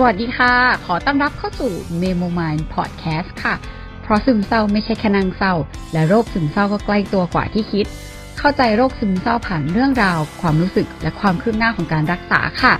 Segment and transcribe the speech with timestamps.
[0.00, 0.54] สวัสดีค่ะ
[0.86, 3.54] ขอต้อนรับเข้าสู่ Memo Mind Podcast ค่ะ
[4.02, 5.54] เพราะซึมเศร้าไม่ใช่แค่นางเศร้า
[5.92, 7.86] และโรคซึมเศร้าก็ใกล้ตัวกว่าที่คิด
[8.38, 12.74] เข้าใจโรคซึมเศร้าผ่านเรื่องราว ความรู้สึกและความคืบหน้าของการรักษาค่ะ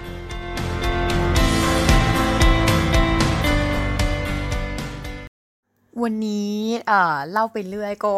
[6.02, 6.56] วันนี้
[6.86, 8.16] เอ่อเล่าไปเรื่อยก็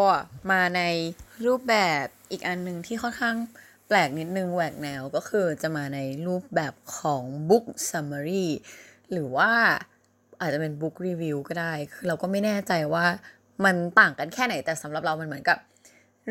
[0.50, 0.80] มาใน
[1.46, 3.36] รูปแบบอีกอันหนึ่งที่ค่อนข้าง
[3.88, 8.48] แปลกนิดนึงแหวกแนวก็คือจะมาในรูปแบบของ book summary
[9.12, 9.50] หรือว่า
[10.40, 13.06] อาจจะเป็น book review ก็ได้ คือเราก็ไม่แน่ใจว่า
[13.64, 15.58] มันต่างกันแค่ไหน แต่สำหรับเรามันเหมือนกับ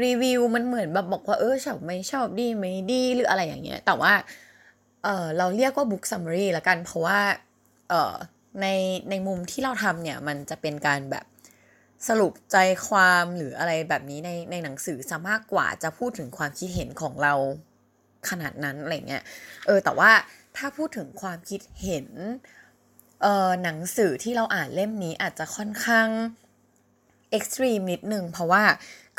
[0.03, 4.13] รีวิวมันเหมือนแบบบอกว่าเออชอบไม่ชอบดีไม่ดีหรืออะไรอย่างเงี้ย แต่ว่า
[5.03, 7.19] เออเราเรียกว่า book summary ละกัน เพราะว่า
[7.89, 8.13] เออ
[8.61, 8.67] ใน
[9.09, 11.25] ในมุมที่เราทำเนี่ยมันจะเป็นการแบบ
[12.07, 12.57] สรุปใจ
[12.87, 17.33] ความหรืออะไรแบบนี้ในในหนังสือซะมากกว่าจะพูดถึงความคิดเห็นของเรา
[18.29, 19.23] ขนาดนั้นอะไรเงี้ย
[19.65, 20.11] เออแต่ว่า
[20.57, 22.07] ถ้าพูดถึงความคิดเห็น
[23.63, 26.09] หนังสือที่เราอ่านเล่มนี้อาจจะค่อนข้าง
[27.31, 28.63] เอ็กซ์ตรีมนิดนึงเพราะว่า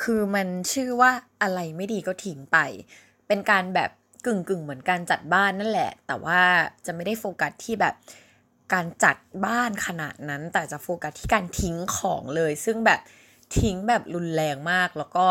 [0.03, 1.11] คือมันชื่อว่า
[1.43, 2.59] อะไรไม่ดีก็ทิ้งไป
[3.27, 3.91] เป็นการแบบ
[4.27, 6.41] กึ่งกึ่งเหมือนการจัดบ้านนั่นแหละ แต่ว่า
[6.87, 7.95] จะไม่ได้โฟกัสที่แบบ
[8.73, 13.01] การจัดบ้านขนาดนั้น แต่จะโฟกัสที่การทิ้งของเลย ซึ่งแบบ
[13.59, 15.27] ทิ้งแบบรุนแรงมาก แล้วก็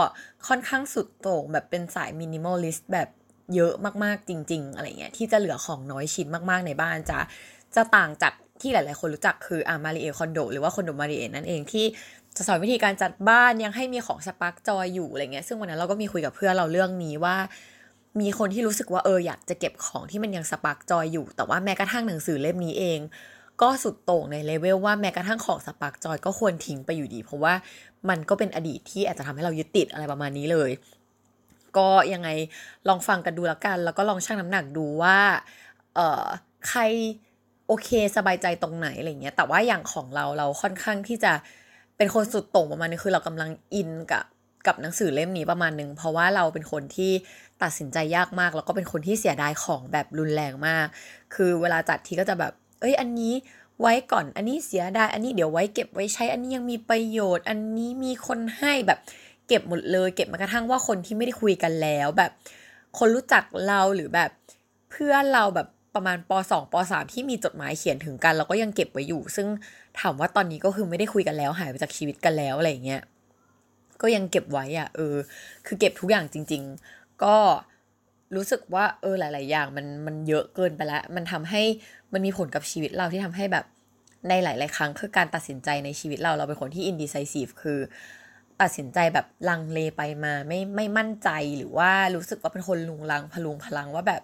[0.47, 3.09] ค่อนข้างสุดโต่งแบบเป็นสาย minimalist แบบ
[3.56, 7.20] เยอะมากๆจริง ๆ อะไรเงี้ยที่จะเหลือของน้อยชิ้นมากๆในบ้านจะ
[7.75, 11.85] จะต่างจาก ที่หลาย ๆ คนรู้จักคืออามาริเอคอนโดหรือว่าคอนโดมาริเอนั่นเองที่
[12.38, 17.35] จะสอนวิธีการจัดบ้านยังให้มีของ spark joy อยู่อะไรเงี้ยซึ่งวันนั้นเราก็มีคุยกับเพื่อนเราเรื่องนี้ว่า
[18.21, 22.99] มีคนที่รู้สึกว่าเอออยากจะเก็บของที่มันยัง spark joy อยู่ แต่ว่าแม้กระทั่งหนังสือเล่มนี้เอง
[23.61, 27.53] ก็สุดโต่งในเลเวลว่าแม้กระทั่งของ spark joy ก็ควรทิ้งไปอยู่ดี เพราะว่า
[28.09, 30.69] มันก็เป็นอดีตที่อาจจะทำให้เรายึดติดอะไรประมาณนี้เลย
[31.77, 32.29] ก็ยังไง
[32.88, 35.17] ลองฟังกันดูแล้วกัน แล้วก็ลองชั่งน้ำหนักดูว่า
[35.95, 36.25] เออ
[36.69, 36.81] ใคร
[37.70, 41.34] โอเคสบายใจตรงไหนอะไรเงี้ย แต่ว่าอย่างของเราเราค่อนข้างที่จะ
[41.97, 44.24] เป็นคนสุดโต่งประมาณนึงคือเรากำลังอินกับ
[44.68, 47.12] กับหนังสือเล่มนี้ประมาณนึงเพราะว่าเราเป็นคนที่
[47.63, 50.88] ตัดสินใจยากมาก แล้วก็เป็นคนที่เสียดายของแบบรุนแรงมาก
[51.35, 53.34] คือเวลาจัดทีก็จะแบบ เอ้ยอันนี้
[53.81, 59.00] ไว้ก่อน อันนี้เสียดายอันนี้เดี๋ยวไว้เก็บไว้ใช้ อันนี้ยังมีประโยชน์ อันนี้มีคนให้แบบ
[59.47, 62.31] เก็บหมดเลย เก็บมากระทั่งว่าคนที่ไม่ได้คุยกันแล้วแบบ
[62.97, 64.29] คนรู้จักเราหรือแบบ
[64.90, 69.47] เพื่อนเราแบบ ประมาณป .2 ป .3 ที่มีจดหมายเขียนถึงกัน เราก็ยังเก็บไว้อยู่ ซึ่ง
[70.00, 73.01] ถามว่าตอนนี้ก็คือไม่ได้คุยกันแล้วหายไปจากชีวิตกันแล้วอะไรเงี้ย
[74.01, 75.16] ก็ยังเก็บไว้อะเออ
[75.66, 76.63] คือเก็บทุกอย่างจริง
[76.94, 77.35] ๆ ก็
[78.35, 81.61] รู้สึกว่าเออหลาย ๆ อย่างมันมันเยอะเกินไปแล้ว มันทำให้
[82.13, 83.66] มันมีผลกับชีวิตเราที่ทำให้แบบ
[84.29, 87.79] ในหลาย ๆ ครั้งคือการตัดสินใจในชีวิตเราเราเป็นคนที่ indecisive คือ
[88.61, 94.22] ตัดสินใจแบบลังเลไปมาไม่ไม่มั่นใจหรือว่ารู้สึกว่าเป็นคนลุงลังพลุงพลังว่าแบบ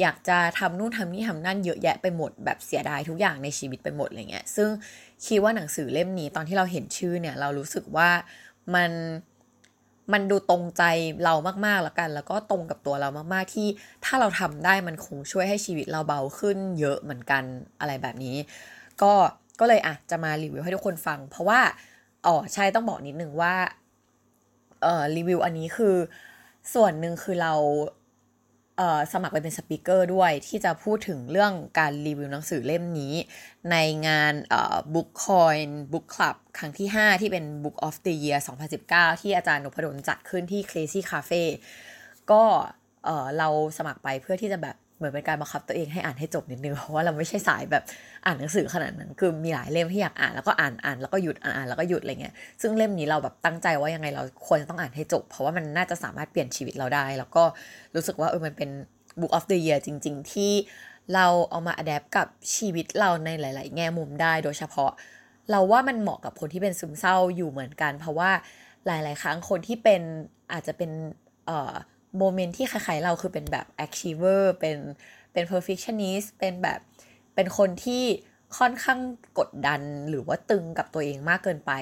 [0.00, 4.68] อยากจะทำนู่นทำนี่ทำนั่นเยอะแยะไปหมดแบบเสียดายทุกอย่างในชีวิตไปหมดอะไรเงี้ยซึ่ง
[5.26, 8.10] คิดว่าหนังสือเล่มนี้ตอนที่เราเห็นชื่อเนี่ยเรารู้สึกว่า
[8.74, 8.90] มัน
[10.12, 10.82] มันดูตรงใจ
[11.24, 11.34] เรา
[11.66, 13.68] มากๆแล้วกัน แล้วก็ตรงกับตัวเรามากๆที่
[14.04, 17.42] ถ้าเราทำได้มันคงช่วยให้ชีวิตเราเบาขึ้นเยอะเหมือนกัน
[17.80, 18.36] อะไรแบบนี้
[19.02, 19.12] ก็
[19.60, 21.60] ก็เลยอะจะมารีวิวให้ทุกคนฟัง เพราะว่า
[22.26, 23.54] อ๋อใช่ต้องบอกนิดนึงว่า
[24.82, 25.96] เอ่อรีวิวอันนี้คือ
[26.74, 27.54] ส่วนหนึ่งคือเรา
[29.12, 33.14] สมัครไปเป็นสปิเกอร์ด้วยที่จะพูดถึงเรื่องการรีวิวหนังสือเล่มนี้
[33.70, 33.76] ใน
[34.06, 34.34] งาน
[34.94, 38.40] Book Coin Book Club ครั้งที่ 5 ที่เป็น Book of the Year
[38.80, 41.42] 2019 ที่อาจารย์นพดลจัดขึ้นที่ Crazy Cafe
[42.30, 42.42] ก็
[43.04, 43.48] เอ่อเรา
[43.78, 47.84] สมัครไปเพื่อที่จะแบบ เหมือนเป็นการบังคับตัวเองให้อ่านให้จบนิดนึงเพราะว่าเราไม่ใช่สายแบบ
[48.26, 57.44] อ่านหนังสือขนาดนั้น คือมีหลายเล่มที่อยากอ่านแล้วก็อ่านอ่านแล้วก็หยุดอ่านแล้วก็หยุดอะไรเงี้ยซึ่งเล่มนี้เราแบบตั้งใจว่ายังไงเราควรจะต้องอ่านให้จบ เพราะว่ามันน่าจะสามารถเปลี่ยนชีวิตเราได้ แล้วก็
[57.94, 58.70] รู้สึกว่าเออมันเป็น
[59.20, 60.52] Book of the Year จริง ๆ ที่
[61.14, 64.90] เราเอามาอัดแอปกับชีวิตเราในหลาย ๆ แง่มุมได้โดยเฉพาะ
[65.50, 68.30] เราว่ามันเหมาะกับคนที่เป็นซึมเศร้าอยู่เหมือนกัน เพราะว่า
[68.86, 70.02] หลาย ๆ ครั้งคนที่เป็น
[70.52, 70.90] อาจจะเป็น
[71.46, 71.74] เอ่อ
[72.18, 74.78] โมเมนต์ที่คล้ายๆเราคือเป็นแบบ achiever เป็น
[75.32, 76.80] เป็น perfectionist เป็นแบบ
[77.34, 78.04] เป็นคนที่
[78.58, 78.98] ค่อนข้าง
[79.38, 81.72] กดดันหรือว่าตึงกับตัวเองมากเกินไป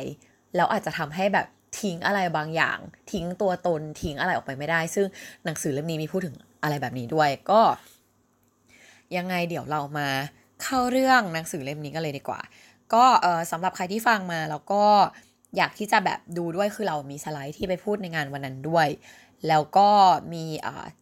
[0.56, 1.46] แล้วอาจจะทำให้แบบ
[1.80, 2.78] ทิ้งอะไรบางอย่าง
[3.12, 5.06] ทิ้งตัวตนทิ้งอะไรออกไปไม่ได้ ซึ่ง
[5.44, 7.60] หนังสือเล่มนี้มีพูดถึงอะไรแบบนี้ด้วยก็
[9.16, 10.08] ยังไงเดี๋ยวเรามา
[10.62, 12.40] เข้าเรื่องหนังสือเล่มนี้กันเลยดีกว่า
[12.94, 14.84] ก็เออสำหรับใครที่ฟังมาแล้วก็
[15.56, 18.88] อยากที่จะแบบดูด้วยคือเรามีสไลด์ที่ไปพูดในงานวันนั้นด้วย
[19.48, 19.88] แล้วก็
[20.32, 20.44] มี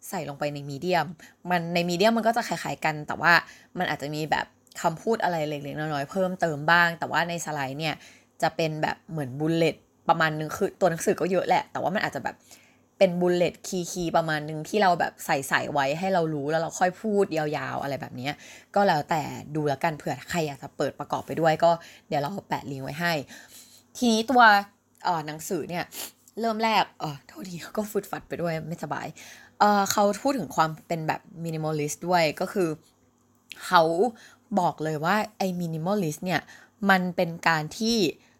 [0.09, 1.07] ใส่ลงไปใน Medium
[1.51, 3.33] มันใน Medium มันก็จะคล้ายๆกัน แต่ว่า
[3.79, 4.47] มันอาจจะมีแบบ
[4.81, 7.95] คำพูดอะไรเล็กๆน้อยๆเพิ่มเติมบ้าง แต่ว่าในสไลด์เนี่ย
[8.43, 9.77] จะเป็นแบบเหมือน bullet
[10.09, 12.37] ประมาณนึงคือตัวหนังสือก็เยอะแหละ แต่ว่ามันอาจจะแบบ
[12.99, 18.31] เป็น bullet key key ประมาณหนึ่งที่เราแบบใส่ใส่ไว้ให้เรารู้แล้วเราค่อยพูดยาวๆอะไรแบบนี้
[18.75, 19.23] ก็แล้วแต่
[19.55, 21.71] ดูแล้วกันเผื่อใครอยากจะเปิดประกอบไปด้วยก็
[22.09, 23.13] เดี๋ยวเราแปะลิงก์ไว้ให้
[23.97, 24.43] ทีนี้ตัว
[25.27, 25.85] หนังสือเนี่ย
[26.41, 29.07] เริ่มแรกเออโทษทีก็ฟุดฟัดไปด้วยไม่สบาย
[29.59, 32.69] เออเขาพูดถึงความเป็นแบบ minimalist ด้วยก็คือ
[33.67, 33.83] เขา
[34.61, 36.41] บอกเลยว่าไอ้ minimalist เนี่ย
[36.91, 37.97] มันเป็นการที่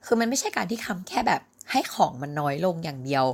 [0.07, 3.27] คือมันไม่ใช่การที่ทำแค่แบบให้ของมันน้อยลงอย่างเดียว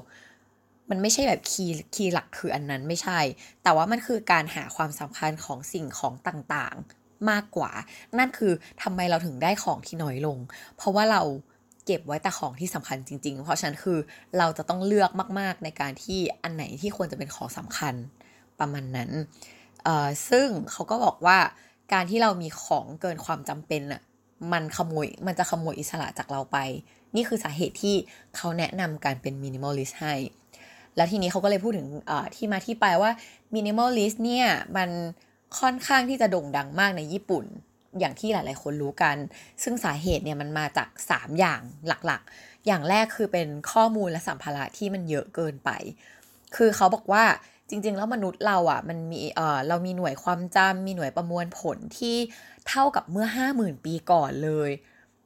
[0.90, 3.20] มันไม่ใช่แบบ key key หลักคืออันนั้นไม่ใช่
[3.62, 7.70] แต่ว่ามันคือการหาความสำคัญของสิ่งของต่างๆ มากกว่า
[8.18, 8.52] นั่นคือ
[8.82, 10.38] ทำไมเราถึงได้ของที่น้อยลง
[10.76, 11.22] เพราะว่าเรา
[11.86, 13.98] เก็บไว้แต่ของที่สำคัญจริง ๆ เพราะฉะนั้นคือ
[14.38, 15.10] เราจะต้องเลือก
[15.40, 17.94] มาก ๆ ในการที่อันไหนที่ควรจะเป็นของสำคัญ
[18.58, 19.10] ประมาณนั้น
[20.30, 21.38] ซึ่งเขาก็บอกว่า
[21.92, 24.02] การที่เรามีของเกินความจำเป็นอะ
[24.52, 26.58] มันขโมยมันจะขโมยอิสระจากเราไป
[27.14, 27.94] นี่คือสาเหตุที่
[28.36, 30.14] เขาแนะนำการเป็นมินิมอลลิสให้
[30.96, 31.86] แล้วทีนี้เขาก็เลยพูดถึง
[32.34, 33.10] ที่มาที่ไปว่า
[33.54, 34.46] มินิมอลลิสเนี่ย
[34.76, 34.90] มัน
[35.60, 37.44] ค่อนข้างที่จะโด่งดังมากในญี่ปุ่น
[38.00, 39.16] อย่างที่หลาย ๆ คนรู้กัน
[39.62, 45.70] ซึ่งสาเหตุเนี่ยมันมาจาก 3 อย่างหลักๆ อย่างแรกคือเป็นข้อมูลและสัมภาระที่มันเยอะเกินไป
[46.56, 47.24] คือเขาบอกว่า
[47.68, 52.16] จริง ๆ แล้วมนุษย์เราอะมันมีเออเรามีหน่วยความจำมีหน่วยประมวลผลที่
[52.68, 54.70] เท่ากับเมื่อห้าหมื่นปีก่อนเลย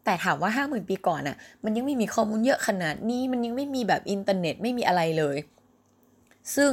[0.04, 5.36] แต่ถามว่าห้าหมื่นปีก่อนอะมันยังไม่มีข้อมูลเยอะขนาดนี้มันยังไม่มีแบบอินเทอร์เน็ตไม่มีอะไรเลย
[6.56, 6.72] ซึ่ง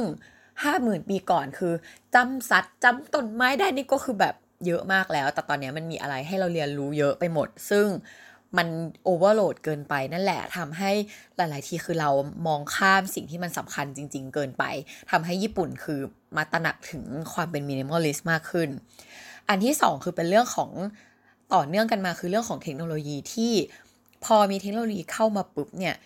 [0.64, 1.72] ห้าหมื่นปีก่อนคือ
[2.14, 4.34] จำสัตว์จำต้นไม้ได้นี่ก็คือแบบ
[4.66, 7.86] เยอะมากแล้ว แต่ตอนนี้มันมีอะไรให้เราเรียนรู้เยอะไปหมด ซึ่ง
[8.58, 8.68] มัน
[9.04, 10.90] overload เกินไปนั่นแหละทำให้
[11.36, 12.10] หลาย ๆ ทีคือเรา
[12.46, 14.64] มองข้ามสิ่งที่มันสำคัญจริง ๆ เกินไป
[15.10, 16.00] ทำให้ญี่ปุ่นคือ
[16.36, 18.68] มาตระหนักถึงความเป็น minimalist มากขึ้น
[19.48, 20.70] อันที่สองคือเป็นเรื่องของ
[21.54, 23.52] ต่อเนื่องกันมาคือเรื่องของเทคโนโลยีที่
[24.24, 25.96] พอมีเทคโนโลยีเข้ามาปุ๊บเนี่ย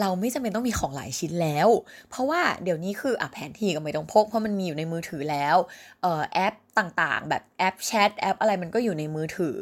[0.00, 1.68] เราไม่จำเป็นต้องมีของหลายชิ้นแล้ว
[2.10, 5.56] เพราะว่าเดี๋ยวนี้คืออะแผนที่ก็ไม่ต้องพก เพราะมันมีอยู่ในมือถือแล้ว
[6.02, 9.58] เอ่อแอปต่างๆ แบบแอปแชทแอปอะไรมันก็อยู่ในมือถือ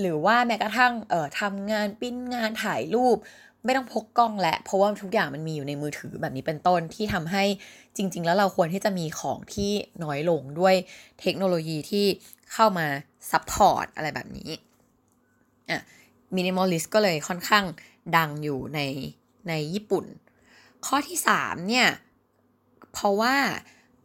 [0.00, 3.16] หรือว่าแม้กระทั่งเอ่อทำงานปิ้นงานถ่ายรูป
[3.64, 7.44] ไม่ต้องพกกล้องแหละเพราะว่าทุกอย่างมันมีอยู่ในมือถือแบบนี้เป็นต้นที่ทำให้
[7.96, 9.70] จริง ๆ แล้วเราควรที่จะมีของที่
[10.04, 10.74] น้อยลงด้วย
[11.20, 12.06] เทคโนโลยีที่
[12.52, 12.86] เข้ามา
[13.30, 14.50] support อะไรแบบนี้
[15.70, 15.80] อะ
[16.36, 17.64] minimalist ก็เลยค่อนข้าง
[18.16, 18.80] ดังอยู่ใน
[19.48, 20.04] ในญี่ปุ่น
[20.86, 21.88] ข้อที่3เนี่ย
[22.92, 23.34] เพราะว่า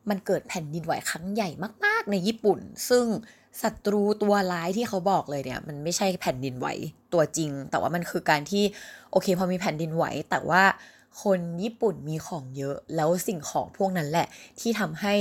[0.10, 1.50] มันเกิดแผ่นดินไหวครั้งใหญ่
[1.86, 2.60] มาก ๆ ในญี่ปุ่น
[2.90, 3.06] ซึ่ง
[3.62, 6.68] ศัตรูตัวร้ายที่เขาบอกเลยเนี่ย มันไม่ใช่แผ่นดินไหว
[7.14, 8.64] ตัวจริง แต่ว่ามันคือการที่
[9.12, 10.64] โอเคพอมีแผ่นดินไหว แต่ว่า
[11.24, 14.28] คนญี่ปุ่นมีของเยอะ แล้วสิ่งของพวกนั้นแหละ
[14.60, 15.14] ที่ทำให้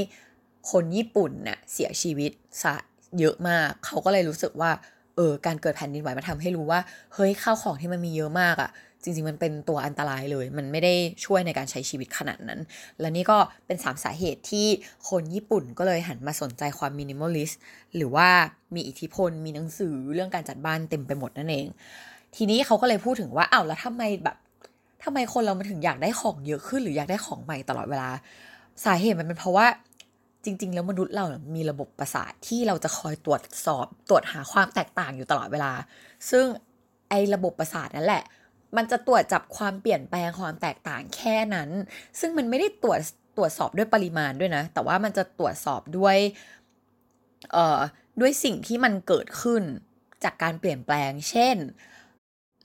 [0.70, 2.32] คนญี่ปุ่นเนี่ยเสียชีวิต
[2.62, 2.74] ซะ
[3.18, 4.70] เยอะมาก เขาก็เลยรู้สึกว่า
[5.16, 6.80] เออการเกิดแผ่นดินไหวมาทำให้รู้ว่า
[7.14, 8.70] เฮ้ยข้าวของที่มันมีเยอะมากอะ่ะ
[9.02, 12.60] จริงๆ มันเป็นตัวอันตรายเลย มันไม่ได้ช่วยในการใช้ชีวิตขนาดนั้น
[13.00, 14.66] และนี่ก็เป็นสามสาเหตุที่
[15.08, 17.60] คนญี่ปุ่นก็เลยหันมาสนใจความ minimalist
[17.96, 18.28] หรือว่า
[18.74, 21.66] มีอิทธิพล มีหนังสือเรื่องการจัดบ้านเต็มไปหมดนั่นเอง
[22.36, 24.36] ทีนี้เขาก็เลยพูดถึงว่าอ้าวแล้วทำไมแบบ
[25.04, 28.08] ทำไมคนเรามาถึงอยากได้ของเยอะขึ้นหรืออยากได้ของใหม่ตลอดเวลา
[28.84, 29.66] สาเหตุมันเป็นเพราะว่า
[30.44, 31.24] จริง ๆ แล้วมนุษย์เรา
[31.54, 35.72] มีระบบประสาทที่เราจะคอยตรวจสอบตรวจหาความแตกต่างอยู่ตลอดเวลา
[36.30, 36.44] ซึ่ง
[37.08, 38.22] ไอ้ระบบประสาทนั่นแหละ
[38.76, 41.70] มันจะตรวจจับความเปลี่ยนแปลงความแตกต่างแค่นั้น
[42.20, 43.00] ซึ่งมันไม่ได้ตรวจ
[43.36, 46.16] ตรวจสอบด้วยปริมาณด้วยนะ แต่ว่ามันจะตรวจสอบด้วย
[47.52, 47.80] เอ่อ
[48.20, 49.62] ด้วยสิ่งที่มันเกิดขึ้น
[50.24, 51.56] จากการเปลี่ยนแปลง เช่น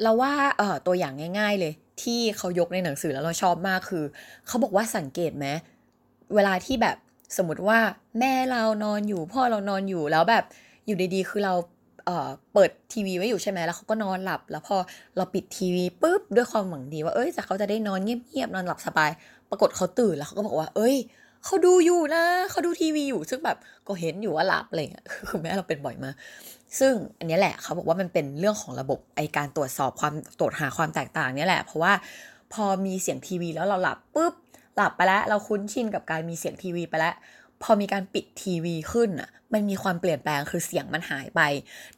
[0.02, 4.04] เราว่าเอ่อตัวอย่างง่าย ๆ เลย ที่เขายกในหนังสือแล้วเราชอบมากคือ
[4.48, 5.48] เขาบอกว่าสังเกตไหม
[6.36, 6.98] เวลาที่แบบ
[7.38, 7.80] สมมติว่า
[8.20, 10.44] แม่เรานอนอยู่ พ่อเรานอนอยู่แล้วแบบ
[10.86, 11.54] อยู่ดีๆ คือเรา
[12.54, 14.78] เปิดทีวีไว้อยู่ใช่ไหมแล้วเขาก็นอนหลับ แล้วพอ
[15.18, 19.12] เราปิดทีวีปุ๊บด้วยความหวังดีว่าเอ้ยจะเขาจะได้นอนเงียบๆนอนหลับสบาย
[19.50, 20.96] ปรากฏเขาตื่นแล้วเขาก็บอกว่า เอ้ย
[21.46, 23.58] เขาดูอยู่นะเขาดูทีวีอยู่ซึ่งแบบ
[23.88, 26.16] ก็เห็นอยู่ว่าหลับอะไรเงี้ยคือแม่เราเป็นบ่อยมาก
[26.80, 31.94] ซึ่งอันนี้แหละเขาบอกว่ามันเป็นเรื่องของระบบไอการตรวจสอบความตรวจหาความแตกต่างนี่แหละ เพราะว่า
[32.54, 34.34] พอมีเสียงทีวีแล้วเราหลับปุ๊บ
[34.76, 37.16] หลับไปแล้ว เราคุ้นชินกับการมีเสียงทีวีไปแล้ว
[37.64, 41.42] พอมีการปิดทีวีขึ้นอะมันมีความเปลี่ยนแปลงคือเสียงมันหายไป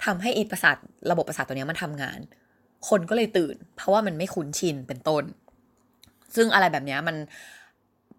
[0.06, 0.76] ทำให้อิประสาท
[1.12, 2.20] ระบบประสาทตัวนี้มันทำงาน
[2.90, 5.24] คนก็เลยตื่น เพราะว่ามันไม่คุ้นชินเป็นต้น
[6.36, 7.16] ซึ่งอะไรแบบนี้มัน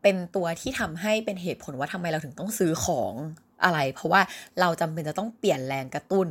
[0.03, 3.15] เป็นตัวที่ทำให้เป็นเหตุผลว่าทำไมเราถึงต้องซื้อของ
[3.65, 4.21] อะไร เพราะว่า
[4.61, 6.29] เราจำเป็นจะต้องเปลี่ยนแรงกระตุ้น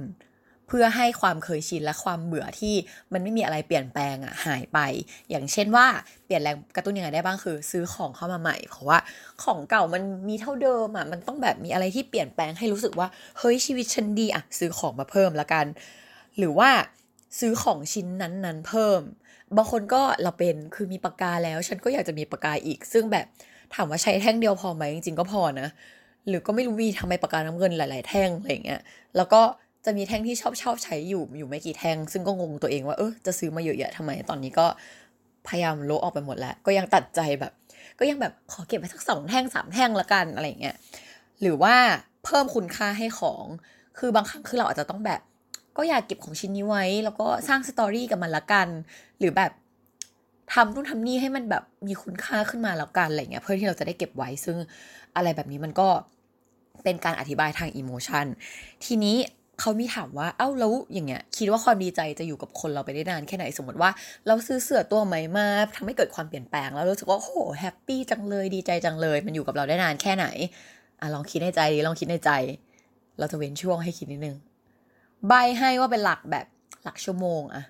[0.68, 2.76] เพื่อให้ความเคยชินและความเบื่อที่
[3.14, 4.80] มันไม่มีอะไรเปลี่ยนแปลงอะหายไป
[5.30, 5.86] อย่างเช่นว่า
[6.26, 9.00] เปลี่ยนแรงกระตุ้นยังไงได้บ้างคือ ซื้อของเข้ามาใหม่ เพราะว่า
[9.44, 13.08] ของเก่ามันมีเท่าเดิมอะมันต้องแบบมีอะไรที่เปลี่ยนแปลงให้รู้สึกว่า
[13.40, 15.66] เฮ้ยชีวิตฉันดีอะซื้อของมาเพิ่มละกัน
[16.38, 16.70] หรือว่า
[17.40, 19.02] ซื้อของชิ้นนั้นๆเพิ่ม
[19.56, 23.26] บางคนก็เราเป็นคือมีปากกาแล้ว ฉันก็อยากจะมีปากกาอีก ซึ่งแบบ
[23.74, 25.68] ถามว่าใช้แท่งเดียวพอไหมจริงๆก็พอนะ
[26.28, 28.82] หรือก็ไม่รู้มีทำไมปากกาน้ำเงินหลาย ๆ แท่งอะไรเงี้ย
[29.18, 29.42] แล้วก็
[29.86, 34.66] จะมีแท่งที่ชอบชอบใช้อยู่อยู่ไม่กี่แท่ง ซึ่งก็งงตัวเองว่าเออจะซื้อมาเยอะแยะทำไม ตอนนี้ก็
[35.48, 37.54] พยายามโลออกไปหมดแล้ว ก็ยังตัดใจแบบ
[38.00, 40.76] ก็ยังแบบขอเก็บไปสักสองแท่งสามแท่งละกันอะไรเงี้ย
[41.42, 41.76] หรือว่า
[42.26, 43.46] เพิ่มคุณค่าให้ของ
[43.98, 45.22] คือบางครั้งคือเราอาจจะต้องแบบ
[45.78, 48.68] ก็อยากเก็บของชิ้นนี้ไว้ แล้วก็สร้าง story กับมันละกัน
[49.20, 49.52] หรือแบบ
[50.54, 54.58] ทำนู่นทำนี่ให้มันแบบมีคุณค่าขึ้นมาแล้วกันอะไรเงี้ยเพื่อที่เราจะได้เก็บไว้ซึ่ง
[55.16, 55.88] อะไรแบบนี้มันก็
[56.84, 58.26] เป็นการอธิบายทาง emotion
[58.86, 59.18] ทีนี้
[59.60, 63.90] เขามีถามว่า เอ้าแล้วอย่างเงี้ย คิดว่าความดีใจจะอยู่กับคนเราไปได้นานแค่ไหน สมมติว่า
[64.28, 70.28] เราซื้อเสื้อตัวใหม่มาทำให้เกิดความเปลี่ยนแปลง แล้วรู้สึกว่าโห happy จังเลยดีใจจังเลย มันอยู่กับเราได้นานแค่ไหน
[71.02, 72.32] อะลองคิดในใจดิลองคิดในใจ
[73.20, 74.36] เราจะเว้นช่วงให้คิดนิดนึง
[75.28, 76.46] ใบให้ว่าเป็นหลักแบบ
[76.84, 77.64] หลักชั่วโมงอะ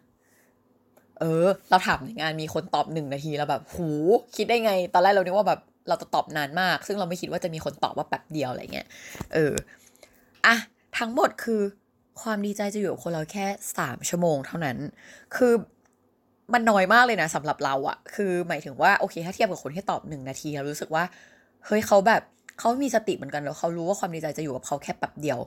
[1.20, 3.90] เออ เราถามในงานมีคนตอบหนึ่งนาทีแล้วแบบหู
[4.36, 8.88] คิดได้ไง ตอนแรกเราคิดว่าแบบเราจะตอบนานมาก ซึ่งเราไม่คิดว่าจะมีคนตอบว่าแป๊บเดียวอะไรเงี้ย
[9.34, 9.54] เออ
[10.46, 10.56] อะ
[10.98, 11.62] ทั้งหมดคือ
[12.22, 13.46] ความดีใจจะอยู่กับคนเราแค่
[13.78, 14.78] สามชั่วโมงเท่านั้น
[15.36, 15.54] คือ
[16.54, 21.04] มันน้อยมากเลยนะสำหรับเราอะคือหมายถึงว่าโอเคถ้าเทียบกับคนที่ตอบหนึ่งนาทีเรารู้สึกว่า
[21.66, 22.22] เฮ้ยเขาแบบ
[22.60, 25.40] เขามีสติเหมือนกันแล้วเขารู้ว่าความดีใจจะอยู่กับเขาแค่แป๊บเดียว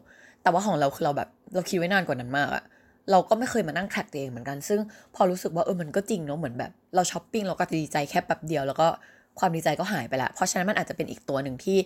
[0.42, 2.62] แต่ว่าของเราคือเราแบบเราคิดไว้นานกว่านั้นมากอะ
[3.10, 4.80] เราก็ไม่เคยมานั่งแทร็กตัวเองเหมือนกัน ซึ่ง
[5.14, 8.88] พอรู้สึกว่าเออมันก็จริงเนาะเหมือนแบบ เราช้อปปิ้งเราก็ดีใจแค่แป๊บเดียวแล้วก็
[9.38, 11.78] ความดีใจก็หายไปละ เพราะฉะนั้นมันอาจจะเป็นอีกตัวหนึ่งที่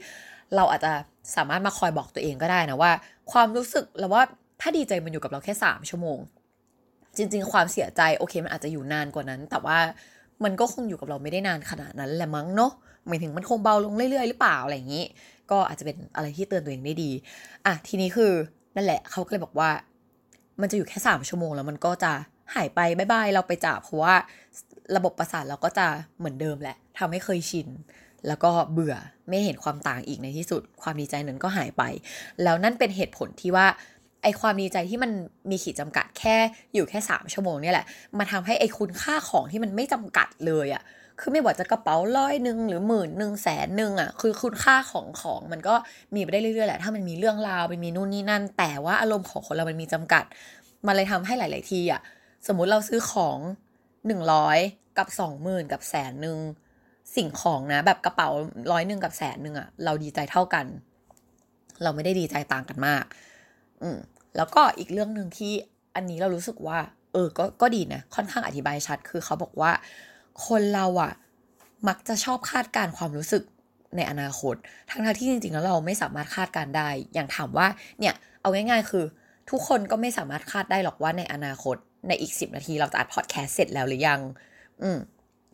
[0.57, 0.93] เราอาจจะ
[1.37, 2.93] สามารถมาคอยบอกตัวเองก็ได้นะว่า
[3.33, 4.23] ความรู้สึกแล้วว่า
[4.61, 6.19] ถ้าดีใจมันอยู่กับเราแค่สามชั่วโมง
[7.17, 9.79] จริง ๆ ความเสียใจโอเคมันอาจจะอยู่นานกว่านั้น แต่ว่า
[10.45, 12.73] มันก็คงอยู่กับเราไม่ได้นานขนาดนั้นแหละมั้งเนาะ
[13.09, 15.05] หมายถึงมันคงเบาลงเรื่อยๆ หรือเปล่าอะไรอย่างนี้
[15.51, 17.11] ก็อาจจะเป็นอะไรที่เตือนตัวเองได้ดี
[17.67, 18.33] อะทีนี้คือ
[18.77, 19.71] นั่นแหละเขาก็เลยบอกว่า
[20.61, 22.13] มันจะอยู่แค่สามชั่วโมงแล้วมันก็จะ
[22.55, 24.15] หายไปบายบายเราไปจาเพราะว่า
[24.97, 25.87] ระบบประสาทเราก็จะ
[26.19, 27.69] เหมือนเดิมแหละทำให้เคยชิน
[28.29, 28.95] แล้วก็เบื่อ
[29.29, 31.83] ไม่เห็นความต่างอีกในที่สุด ความดีใจนั้นก็หายไป
[32.43, 33.67] แล้วนั่นเป็นเหตุผลที่ว่า
[34.23, 35.11] ไอความดีใจที่มัน
[35.51, 36.37] มีขีดจำกัดแค่
[36.75, 37.87] อยู่แค่สามชั่วโมงนี่แหละ
[38.19, 40.83] มาทำให้ไอคุณค่าของที่มันไม่จำกัดเลยอะ
[41.21, 45.75] คือไม่ว่าจะกระเป๋าร้อยหนึ่งหรือหมื่นหนึ่งแสนหนึ่งอะคือคุณค่าของของมันก็
[46.15, 50.25] มีไปได้เรื่อยๆแหละถ้ามันมีเรื่องราวมันมีนู่นนี่นั่น แต่ว่าอารมณ์ของคนเรามันมีจำกัด
[50.87, 52.01] มันเลยทำให้หลาย ๆ ทีอะ
[52.47, 53.39] สมมุติเราซื้อของ
[54.07, 54.59] หนึ่งร้อย
[54.99, 56.39] กับสองหมื่นกับแสนหนึ่ง
[57.17, 58.29] สิ่งของนะ แบบกระเป๋า
[58.73, 60.67] ร้อยหนึ่งกับแสนหนึ่งอะเราดีใจเท่ากัน
[61.83, 63.05] เราไม่ได้ดีใจต่างกันมาก
[63.83, 63.99] อืม
[64.37, 65.53] แล้วก็อีกเรื่องหนึ่งที่
[65.95, 66.79] อันนี้เรารู้สึกว่า
[67.13, 69.73] เออก็ก็ดีนะ ค่อนข้างอธิบายชัด คือเขาบอกว่า
[70.47, 71.13] คนเราอะ
[71.89, 73.43] มักจะชอบคาดการความรู้สึก
[73.97, 74.55] ในอนาคต
[74.91, 77.67] ทั้งที่จริงๆแล้วเราไม่สามารถคาดการได้ อย่างถามว่า
[77.99, 79.05] เนี่ย เอาง่ายๆ คือ
[79.51, 81.77] ทุกคนก็ไม่สามารถคาดได้หรอกว่าในอนาคต
[82.09, 84.21] ในอีกสิบนาทีเราจะอัดพอดแคสต์เสร็จแล้วหรือยัง
[84.83, 84.99] อืม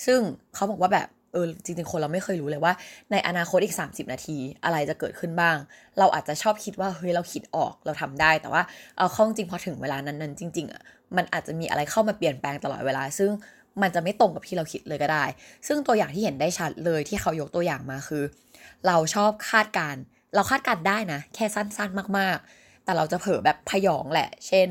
[0.07, 0.21] ซึ่ง
[0.55, 2.73] เขาบอกว่าแบบเออจริงๆ คนเราไม่เคยรู้เลยว่า
[3.13, 5.57] ในอนาคตอีก 30 นาทีอะไรจะเกิดขึ้นบ้าง
[5.99, 8.63] เราอาจจะชอบคิดว่าเฮ้ยเราคิดออกเราทำได้ แต่ว่า
[8.99, 10.83] เอาเข้าจริงพอถึงเวลานั้นๆจริงๆอะ
[11.17, 13.31] มันอาจจะมีอะไรเข้ามาเปลี่ยนแปลงตลอดเวลา ซึ่ง
[13.83, 15.25] มันจะไม่ตรงกับที่เราคิดเลยก็ได้
[15.67, 18.23] ซึ่งตัวอย่างที่เห็นได้ชัดเลยที่เขายกตัวอย่างมาคือ
[18.87, 19.97] เราชอบคาดการ
[20.35, 24.69] เราคาดการได้นะ แค่สั้นๆมากๆ แต่เราจะเผลอแบบพยองแหละ เช่น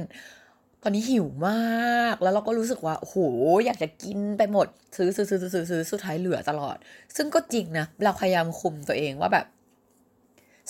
[0.84, 3.18] ตอนนี้หิวมาก แล้วเราก็รู้สึกว่า โอ้โห
[3.66, 4.68] อยากจะกินไปหมด
[4.98, 6.78] ซื้อซื้อซื้อซื้อซื้อสุดท้ายเหลือตลอด
[7.16, 9.46] ซึ่งก็จริงนะ เราพยายามคุมตัวเองว่าแบบ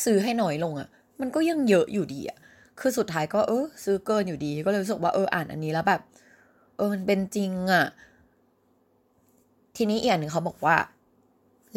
[0.03, 0.87] ซื้อให้น้อยลงอะ่ะ
[1.21, 2.37] มันก็ยังเยอะอยู่ดีอะ่ะ
[2.79, 6.01] คือสุดท้ายก็เออซื้อเกินอยู่ดี ก็เลยรู้สึกว่าเอออ่านอันนี้แล้วแบบ
[6.77, 7.85] เออมันเป็นจริงอะ่ะ
[9.75, 10.75] ทีนี้อีกอย่างหนึ่งเขาบอกว่า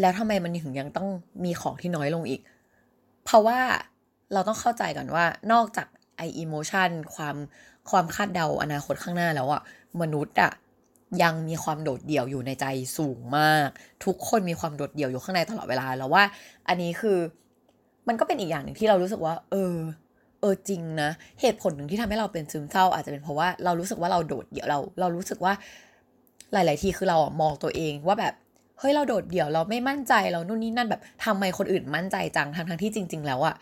[0.01, 1.09] แล้วทำไมมันถึงยังต้อง
[1.45, 2.41] มีของที่น้อยลงอีก
[3.25, 3.59] เพราะว่า
[4.33, 7.37] เราต้องเข้าใจก่อนว่า นอกจากไออิโมชันความ
[7.91, 9.63] ความคาดเดาอนาคตข้างหน้าแล้วอะ
[10.01, 10.53] มนุษย์อะ
[11.23, 12.67] ยังมีความโดดเดี่ยวอยู่ในใจ
[12.99, 13.69] สูงมาก
[14.05, 16.25] ทุกคนมีความโดดเดี่ยวอยู่ข้างในตลอดเวลาแล้วว่า
[16.69, 17.19] อันนี้คือ
[18.09, 19.77] มันก็เป็นอีกอย่างหนึ่งที่เรารู้สึกว่า เออ
[20.41, 25.53] เออจริงนะเหตุผลหนึ่งที่ทำให้เราเป็นซึมเศร้า อาจจะเป็นเพราะว่าเรารู้สึกว่าเราโดดเดี่ยวเรา เรารู้สึกว่า
[26.53, 28.35] หลาย ๆ ทีคือเราอะมองตัวเองว่าแบบ
[28.79, 33.55] เฮ้ยเราโดดเดี่ยวเราไม่มั่นใจเรานู่นนี่นั่นแบบทำไมคนอื่นมั่นใจจังทั้งทั้งที่จริง ๆ แล้วอะ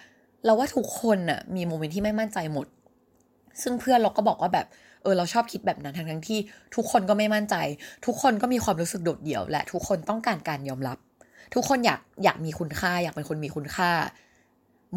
[0.45, 2.67] เราว่าทุกคนอะมีโมเมนต์ที่ไม่มั่นใจหมด
[3.63, 4.67] ซึ่งเพื่อนเราก็บอกว่าแบบ
[5.03, 6.39] เออเราชอบคิดแบบนั้นทั้งทั้งที่
[6.77, 7.55] ทุกคนก็ไม่มั่นใจ
[8.07, 10.99] ทุกคนก็มีความรู้สึกโดดเดี่ยว และทุกคนต้องการการยอมรับ
[11.55, 13.91] ทุกคนอยากอยากมีคุณค่า อยากเป็นคนมีคุณค่า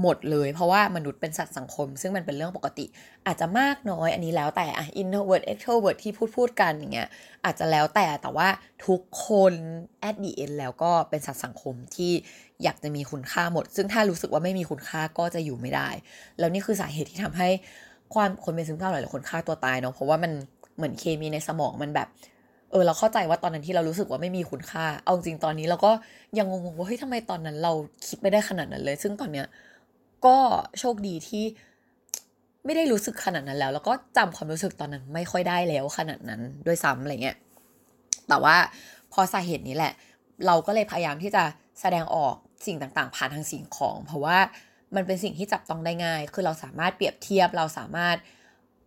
[0.02, 2.86] หมดเลย เพราะว่ามนุษย์เป็นสัตว์สังคม ซึ่งมันเป็นเรื่องปกติ
[3.26, 7.08] อาจจะมากน้อยอันนี้แล้วแต่อะ introvert extrovert ที่พูดพูดกันอย่างเงี้ย
[7.46, 8.48] อาจจะแล้วแต่แต่ว่า
[8.88, 9.54] ทุกคน
[10.10, 12.12] at the end แล้วก็เป็นสัตว์สังคมที่
[12.64, 15.90] อยากจะมีคุณค่าหมด ซึ่งถ้ารู้สึกว่าไม่มีคุณค่าก็จะอยู่ไม่ได้
[16.40, 17.50] แล้วนี่คือสาเหตุที่ทำให้
[18.14, 20.32] ความคนเป็นซึมเศร้าหลายคนฆ่าตัวตายเนาะเพราะว่ามัน
[20.76, 22.08] เหมือนเคมีในสมองมันแบบ
[22.72, 25.92] เออเราเข้าใจว่าตอนนั้นที่เรารู้สึกว่าไม่มีคุณค่า เอาจริงตอนนี้เราก็
[26.38, 27.74] ยังงงว่าเฮ้ยทำไมตอนนั้นเรา
[28.08, 29.48] คิดไม่ได้ขนาดนั้นเลย ซึ่งตอนเนี้ย
[30.26, 30.38] ก็
[30.80, 31.44] โชคดีที่
[32.66, 37.38] ไม่ได้รู้สึกขนาดนั้นแล้ว แล้วก็จำความรู้สึกตอนนั้นไม่ค่อยได้แล้วขนาดนั้นด้วยซ้ำอะไรเงี้ย
[38.30, 38.56] แต่ว่า
[39.14, 39.94] พอสาเหตุนี้แหละ
[40.48, 41.44] เราก็เลยพยายามที่จะ
[41.82, 44.38] แสดงออกสิ่งต่างๆ ผ่านทางสิ่งของ เพราะว่า
[44.96, 48.18] มันเป็นสิ่งที่จับต้องได้ง่าย คือเราสามารถเปรียบเทียบเราสามารถ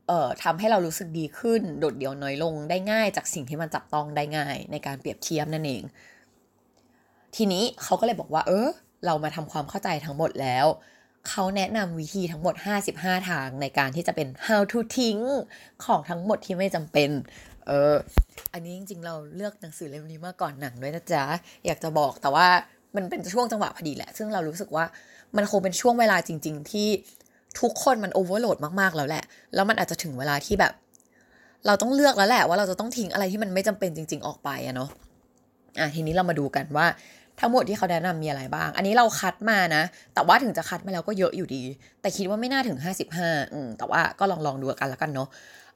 [0.09, 5.83] เอ่อทำให้เรารู้สึกดีขึ้น โดดเดี่ยวน้อยลงได้ง่ายจากสิ่งที่มันจับต้องได้ง่าย ในการเปรียบเทียบนั่นเอง
[7.37, 8.69] ทีนี้เขาก็เลยบอกว่า เออ
[9.07, 10.67] เรามาทำความเข้าใจทั้งหมดแล้ว
[11.29, 12.55] เขาแนะนำวิธีทั้งหมด
[12.91, 15.19] 55 ทางในการที่จะเป็น how to ทิ้ง
[15.85, 17.11] ของทั้งหมดที่ไม่จำเป็น
[17.67, 17.95] เออ
[18.53, 21.25] อันนี้จริงๆ เราเลือกหนังสือเล่มนี้มาก่อนหนังด้วยนะจ๊ะ
[21.67, 22.47] อยากจะบอกแต่ว่า
[22.97, 24.85] มันเป็นช่วงจังหวะพอดีแหละ ซึ่งเรารู้สึกว่า
[25.37, 26.89] มันคงเป็นช่วงเวลาจริง ๆ ที่
[27.61, 29.25] ทุกคนมันโอเวอร์โหลดมากๆแล้วแหละ
[29.55, 30.73] แล้วมันอาจจะถึงเวลาที่แบบ
[31.67, 34.91] เราต้องเลือกแล้วแหละว่าเราจะต้องทิ้งอะไรที่มันไม่จำเป็นจริง ๆ ออกไปอะเนาะ
[35.79, 36.87] อะทีนี้เรามาดูกันว่า
[37.41, 39.83] ทั้งหมดที่เขาแนะนำมีอะไรบ้าง อันนี้เราคัดมานะ
[40.15, 41.63] แต่ว่าถึงจะคัดมาแล้วก็เยอะอยู่ดี
[42.01, 45.29] แต่คิดว่าไม่น่าถึง 55อืมแต่ว่าก็ลองลองดูกันแล้วกันเนาะ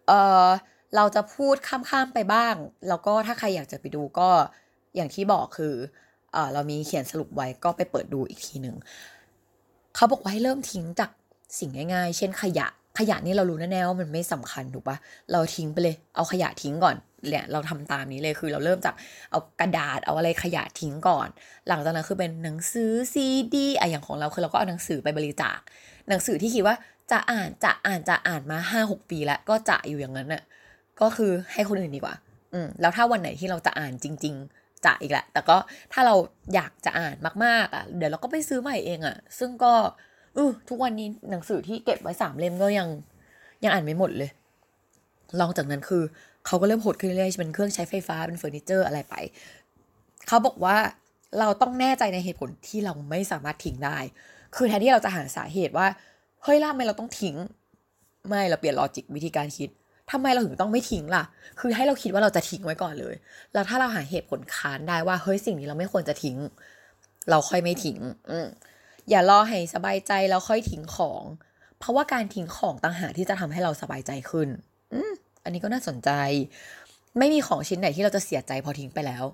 [0.06, 0.12] เอ
[0.44, 0.48] อ
[0.96, 2.54] เราจะพูดข้ามๆไปบ้าง
[2.88, 4.28] แล้วก็ถ้าใครอยากจะไปดูก็
[4.96, 5.74] อย่างที่บอกคือ
[6.32, 8.76] เออเรามีเขียนสรุปไว้ก็ไปเปิดดูอีกทีหนึ่ง
[9.98, 11.10] เขาบอกว่าให้เริ่มทิ้งจาก
[11.58, 12.66] สิ่งง่ายๆ เช่นขยะ
[12.98, 14.96] ขยะนี่เรารู้แน่ๆว่ามันไม่สำคัญถูกปะ
[15.32, 16.96] เราทิ้งไปเลย เอาขยะทิ้งก่อน
[17.28, 18.94] เนี่ยเราทำตามนี้เลยคือเราเริ่มจาก
[19.30, 21.28] เอากระดาษเอาอะไรขยะทิ้งก่อน
[21.68, 25.58] หลังจากนั้นคือเป็นหนังสือซีดีอะอย่างของเราคือเราก็เอาหนังสือไปบริจาค
[26.08, 26.76] หนังสือที่คิดว่า
[27.10, 30.42] จะอ่านจะอ่านจะอ่านมาห้าหกปีแล้วก็จะอยู่อย่างนั้นน่ะ
[31.00, 32.14] ก็คือให้คนอื่นดีกว่า
[32.52, 35.56] อืมแล้วถ้าวันไหนที่เราจะอ่านจริง ๆ จะอีกแหละ แต่ก็
[35.92, 36.14] ถ้าเรา
[36.54, 39.72] อยากจะอ่านมากๆอะ เดี๋ยวเราก็ไปซื้อใหม่เองอะ ซึ่งก็
[40.36, 42.88] ออทุกวันนี้หนังสือที่เก็บไว้สามเล่มก็ยัง
[43.64, 44.30] ยังอ่านไม่หมดเลย
[45.40, 46.02] ลองจากนั้นคือ
[46.46, 49.14] เขาก็เริ่มโหดขึ้นเรื่อยๆเป็นเครื่องใช้ไฟฟ้าเป็นเฟอร์นิเจอร์อะไรไป
[50.28, 50.76] เขาบอกว่า
[51.38, 53.98] เราต้องแน่ใจในเหตุผลที่เราไม่สามารถทิ้งได้
[54.56, 55.86] คือแทนที่เราจะหาสาเหตุว่า
[56.42, 57.34] เฮ้ยล่ะทำไมเราต้องทิ้ง
[58.28, 59.70] ไม่เราเปลี่ยนลอจิกวิธีการคิด
[60.10, 61.24] ทำไมเราถึงต้องไม่ทิ้งล่ะ
[61.60, 63.14] คือให้เราคิดว่าเราจะทิ้งไว้ก่อนเลย
[63.54, 66.36] แล้วถ้าเราหาเหตุผลค้านได้ว่าเฮ้ยสิ่งนี้เราไม่ควรจะทิ้ง
[67.30, 67.98] เราค่อยไม่ทิ้ง
[68.30, 68.38] อื
[69.10, 71.22] อย่ารอให้สบายใจแล้วค่อยทิ้งของ
[71.78, 74.48] เพราะว่าการทิ้งของต่างหากที่จะทำให้เราสบายใจขึ้น
[74.92, 75.00] อื
[75.44, 76.10] อันนี้ก็น่าสนใจ
[77.18, 79.24] ไม่มีของชิ้นไหนที่เราจะเสียใจพอทิ้งไปแล้ว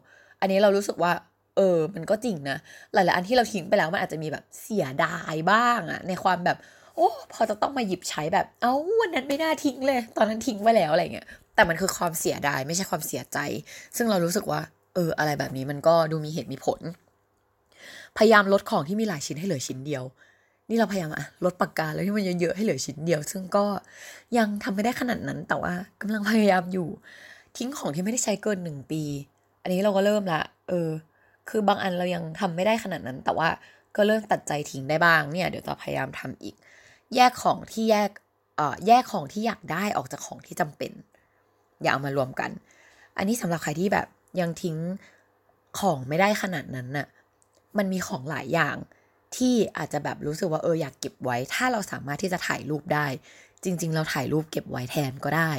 [0.40, 1.12] อันนี้เรารู้สึกว่า
[1.56, 2.56] เออ มันก็จริงนะ
[2.94, 6.58] หลายๆอันที่เราทิ้งไปแล้วมันอาจจะมีแบบเสียดายบ้างอะในความแบบ
[6.96, 13.38] โอ้พอจะต้องมาหยิบใช้แบบเอ้าวันนั้นไม่น่าทิ้งเลย ตอนนั้นทิ้งไว้แล้วอะไรเงี้ยแต่มันคือความเสียดายไม่ใช่ความเสียใจ
[13.96, 14.60] ซึ่งเรารู้สึกว่า
[14.94, 16.80] เออ อะไรแบบนี้มันก็ดูมีเหตุมีผล
[18.18, 20.04] พยายามลดของที่มีหลายชิ้นให้เหลือชิ้นเดียว
[20.70, 23.64] นี่เราพยายามอะลดปากกาแล้วที่มันเยอะๆให้เหลือชิ้นเดียว ซึ่งก็
[24.38, 26.88] ยังทำไม่ได้ขนาดนั้น แต่ว่ากำลังพยายามอยู่
[27.58, 29.02] ทิ้งของที่ไม่ได้ใช้เกินหนึ่งปี
[29.62, 30.88] อันนี้เราก็เริ่มละ เออ
[31.48, 33.48] คือบางอันเรายังทำไม่ได้ขนาดนั้น แต่ว่า
[33.96, 36.54] ก็เริ่มตัดใจทิ้งได้บ้างเนี่ย เดี๋ยวจะพยายามทำอีก
[37.16, 38.10] แยกของที่แยก
[38.56, 40.92] เอ่อแยกของที่อยากได้ออกจากของที่จำเป็น
[41.82, 42.50] อย่าเอามารวมกัน
[43.16, 44.06] อันนี้สำหรับใครที่แบบ
[44.40, 44.76] ยังทิ้ง
[45.78, 47.06] ของไม่ได้ขนาดนั้นน่ะ
[47.78, 48.76] มันมีของหลายอย่าง
[49.36, 53.06] ที่อาจจะแบบรู้สึกว่าเอออยากเก็บไว้ ถ้าเราสามารถที่จะถ่ายรูปได้
[53.64, 55.52] จริง ๆ เราถ่ายรูปเก็บไว้แทนก็ได้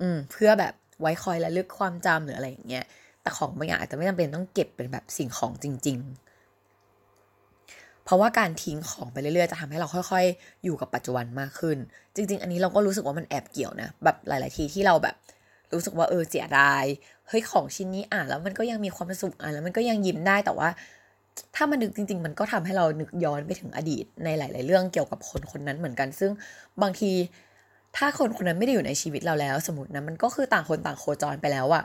[0.00, 2.84] อืมเพื่อแบบไว้คอยระลึกความจำหรืออะไรอย่างเงี้ย
[3.22, 6.27] แต่ของบางอย่างอาจจะไม่จำเป็นต้องเก็บเป็นแบบสิ่งของจริง ๆ
[8.08, 11.76] เพราะว่าการทิ้งของไปเรื่อยๆ จะทำให้เราค่อยๆ อยู่กับปัจจุบันมากขึ้น
[12.14, 15.14] จริง ๆ อันนี้เราก็รู้สึกว่ามันแอบเกี่ยวนะ แบบหลาย ๆ ทีที่เราแบบ
[15.72, 16.84] รู้สึกว่าเออเสียดาย
[17.28, 20.68] เฮ้ยของชิ้นนี้อ่านแล้วมันก็ยังมีความสุขอ่านแล้วมันก็ยังยิ้มได้แต่ว่า
[21.54, 26.30] ถ้ามันนึกจริง ๆ มันก็ทำให้เรานึกย้อนไปถึงอดีตในหลาย ๆ เรื่องเกี่ยวกับคนคนนั้นเหมือนกัน ซึ่ง
[26.82, 27.12] บางที
[27.96, 31.84] ถ้าคนคนนั้นไม่ได้อยู่ในชีวิตเราแล้ว สมมตินะมันก็คือต่างคนต่างโคจรไปแล้วอะ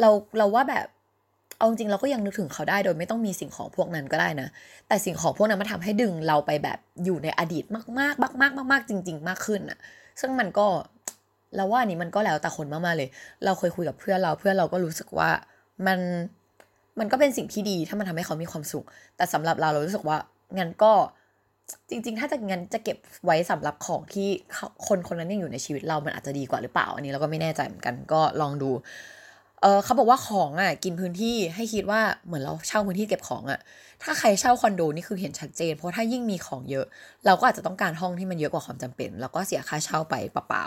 [0.00, 0.86] เราเราว่าแบบ
[1.58, 4.48] เอาจริงเราก็ยังนึกถึงเขาได้โดยไม่ต้องมีสิ่งของพวกนั้นก็ได้นะ
[4.88, 9.78] แต่สิ่งของพวกนั้นมันทาให้ดึงเราไปแบบอยู่ในอดีตมากๆมากมากมากๆจริง ๆ มากขึ้นอะ
[10.20, 10.66] ซึ่งมันก็
[11.56, 13.08] เราว่านี้มันก็แล้วแต่คนมากๆเลย
[13.44, 15.30] เราเคยคุยกับเพื่อนเราเพื่อนเราก็รู้สึกว่า
[15.86, 15.98] มัน
[16.98, 18.84] มันก็เป็นสิ่งที่ดีถ้ามันทำให้เขามีความสุข
[19.16, 20.18] แต่สำหรับเราเรารู้สึกว่า
[20.58, 20.92] งั้นก็
[21.90, 24.28] จริง ๆ ถ้าจะงั้นจะเก็บไว้สำหรับของที่
[24.86, 28.70] คนคนนั้นยังอยู่ในชีวิตเรา มันอาจจะดีกว่าหรือเปล่า อันนี้เราก็ไม่แน่ใจเหมือนกันก็ลองดู
[29.62, 33.60] เออเขาบอกว่าของอะกินพื้นที่ให้คิดว่าเหมือนเราเช่าพื้นที่เก็บของอะ
[34.02, 36.86] ถ้าใครเช่าคอนโดนี่คือเห็นชัดเจน เพราะถ้ายิ่งมีของเยอะ
[37.26, 40.64] เราก็อาจจะต้องการห้องที่มันเยอะกว่าความจำเป็น แล้วก็เสียค่าเช่าไปเปล่า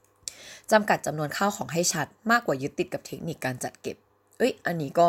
[0.00, 3.96] ๆจำกัดจำนวนข้าวของให้ชัดมากกว่ายึดติดกับเทคนิคการจัดเก็บ
[4.38, 5.08] เอ้ย อันนี้ก็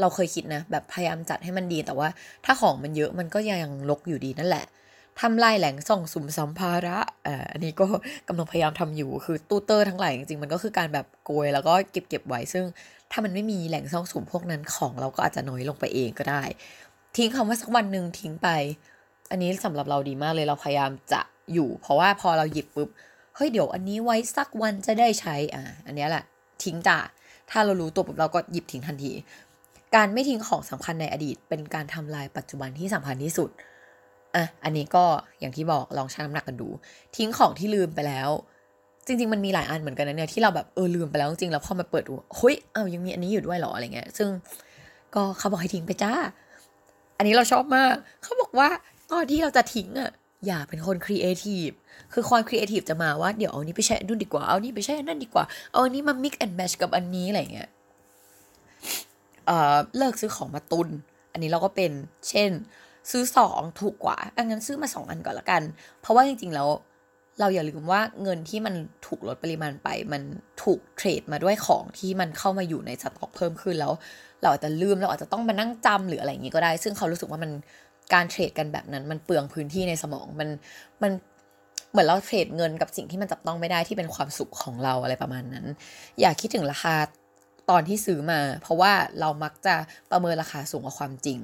[0.00, 2.08] เราเคยคิดนะ แบบพยายามจัดให้มันดีแต่ว่า
[2.44, 4.66] ถ้าของมันเยอะมันก็ยังลกอยู่ดีนั่นแหละ
[5.20, 7.86] ทำลายแหล่งส่องสุมสัมภาระอ่าอันนี้ก็
[8.28, 12.64] กำลังพยายามทำอยู่คือตู้เตอร์ทั้งหลายจริงๆมันก็คือการแบบโกยแล้วก็เก็บเก็บไว้ ซึ่ง
[13.10, 16.42] ถ้ามันไม่มีแหล่งซ่องสุมพวกนั้นของเราก็อาจจะน้อยลงไปเองก็ได้
[17.16, 18.48] ทิ้งคำว่าสักวันหนึ่งทิ้งไป
[19.30, 21.20] อันนี้สำหรับเราดีมากเลยเราพยายามจะ
[21.52, 22.88] อยู่ เพราะว่าพอเราหยิบปุ๊บ
[23.36, 26.24] เฮ้ยเดี๋ยวอันนี้ไว้สักวันจะได้ใช้อ่าอันนี้แหละ
[26.64, 26.98] ทิ้งจ้ะ
[27.50, 29.12] ถ้าเรารู้ตัวปุ๊บเราก็หยิบทิ้งทันที
[29.94, 33.50] การไม่ทิ้งของสำคัญในอดีต เป็นการทำลายปัจจุบันที่สำคัญที่สุด
[34.38, 35.04] อะอันนี้ก็
[35.40, 36.68] อย่างที่บอกลองชั่งน้ำหนักกันดู
[37.16, 38.30] ทิ้งของที่ลืมไปแล้ว
[39.06, 44.28] จริง ๆ มันมีหลายอันเหมือนกันนะเนี่ยที่เราแบบเออลืมไปแล้วจริงๆแล้วพอมาเปิดดูเฮ้ยเอายังมีอันนี้อยู่ด้วยหรออะไรเงี้ย ซึ่ง
[45.14, 46.12] ก็เขาบอกให้ทิ้งไปจ้า
[47.18, 48.68] อันนี้เราชอบมาก เขาบอกว่า
[49.10, 50.10] ตอนที่เราจะทิ้งอะ
[50.46, 51.68] อย่าเป็นคนครีเอทีฟ
[52.12, 57.68] คือความครีเอทีฟจะมาว่าเดี๋ยวเอานี้ไปใช้นู่นดีกว่า เอานี้ไปใช้นั่นดีกว่า เอาอันนี้มา mix and match กับอันนี้อะไรเงี้ย
[59.46, 60.88] เอ่อเลิกซื้อของมาตุน
[61.32, 61.90] อันนี้เราก็เป็น
[62.28, 62.50] เช่น
[63.10, 65.62] ซื้อสองถูกกว่าอังั้นซื้อมาสองอันก่อนละกัน
[66.00, 66.68] เพราะว่าจริงๆแล้ว
[67.40, 68.74] เราอย่าลืมว่าเงินที่มัน
[69.06, 70.22] ถูกลดปริมาณไป มัน
[70.62, 73.92] ถูกเทรดมาด้วยของที่มันเข้ามาอยู่ในสต็อกเพิ่มขึ้นแล้ว
[74.42, 77.50] เราอาจจะลืมเราอาจจะต้องมานั่งจำหรืออะไรอย่างนี้ก็ได้ ซึ่งเขารู้สึกว่ามัน
[78.14, 80.48] การเทรดกันแบบนั้น มันเปลืองพื้นที่ในสมองมัน
[81.02, 81.12] มัน
[81.90, 85.66] เหมือนเราเทรดเงินกับสิ่งที่มันจับต้องไม่ได้ที่เป็นความสุขของเราอะไรประมาณนั้น
[86.20, 86.94] อย่าคิดถึงราคา
[87.70, 89.74] ตอนที่ซื้อมา เพราะว่าเรามักจะ
[90.10, 91.38] ประเมินราคาสูงกว่าความจริง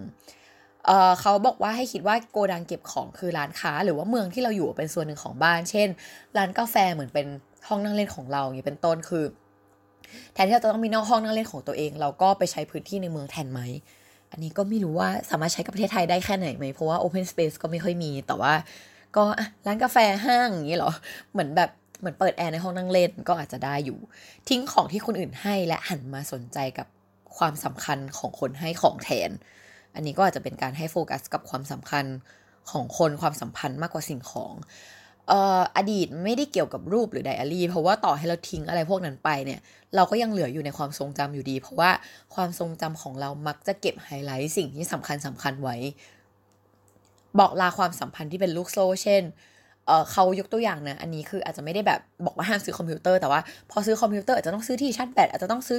[1.21, 5.89] เขาบอกว่าให้คิดว่าโกดังเก็บของคือร้านค้า หรือว่าเมืองที่เราอยู่เป็นส่วนหนึ่งของบ้าน เช่น
[6.37, 7.27] ร้านกาแฟเหมือนเป็น
[7.69, 9.25] ห้องนั่งเล่นของเราอย่างนี้เป็นต้นคือ
[10.33, 13.61] แทนที่เราจะต้องมีนอกห้องนั่งเล่นของตัวเอง เราก็ไปใช้พื้นที่ในเมืองแทนไหม
[14.31, 18.53] อันนี้ก็ไม่รู้ว่าสามารถใช้กับประเทศไทยได้แค่ไหนไหมเพราะว่า Open Space ก็ไม่ค่อยมี แต่ว่า
[19.17, 19.25] ก็
[19.67, 20.93] ร้านกาแฟห้างอย่างนี้เหรอ
[21.33, 21.71] เหมือนแบบ
[22.01, 23.99] เหมือนเปิดแอร์ในห้องนั่งเล่นก็อาจจะได้อยู่
[24.49, 26.87] ทิ้งของที่คนอื่นให้และหันมาสนใจกับ
[27.37, 29.31] ความสำคัญของคนให้ของแทน
[29.95, 32.05] อันนี้ก็อาจจะเป็นการให้โฟกัสกับความสำคัญ
[32.71, 34.55] ของคนความสัมพันธ์มากกว่าสิ่งของ
[35.29, 39.61] เอ่ออดีตไม่ได้เกี่ยวกับรูปหรือไดอารี่ เพราะว่าต่อให้เราทิ้งอะไรพวกนั้นไปเนี่ย
[39.95, 41.91] เราก็ยังเหลืออยู่ในความทรงจำอยู่ดี เพราะว่า
[42.35, 45.77] ความทรงจำของเรามักจะเก็บไฮไลท์สิ่งที่สำคัญสำคัญไว้
[47.39, 49.23] บอกลาความสัมพันธ์ที่เป็นลูกโซ่ เช่น
[49.87, 55.79] เออเขายกตัวอย่างนะอันนี้คืออาจจะไม่ได้แบบบอกว่าห้ามซื้อคอมพิวเตอร์แต่ว่าพอซื้อคอมพิวเตอร์อาจจะต้องซื้อที่ชาร์จแบตอาจจะต้องซื้อ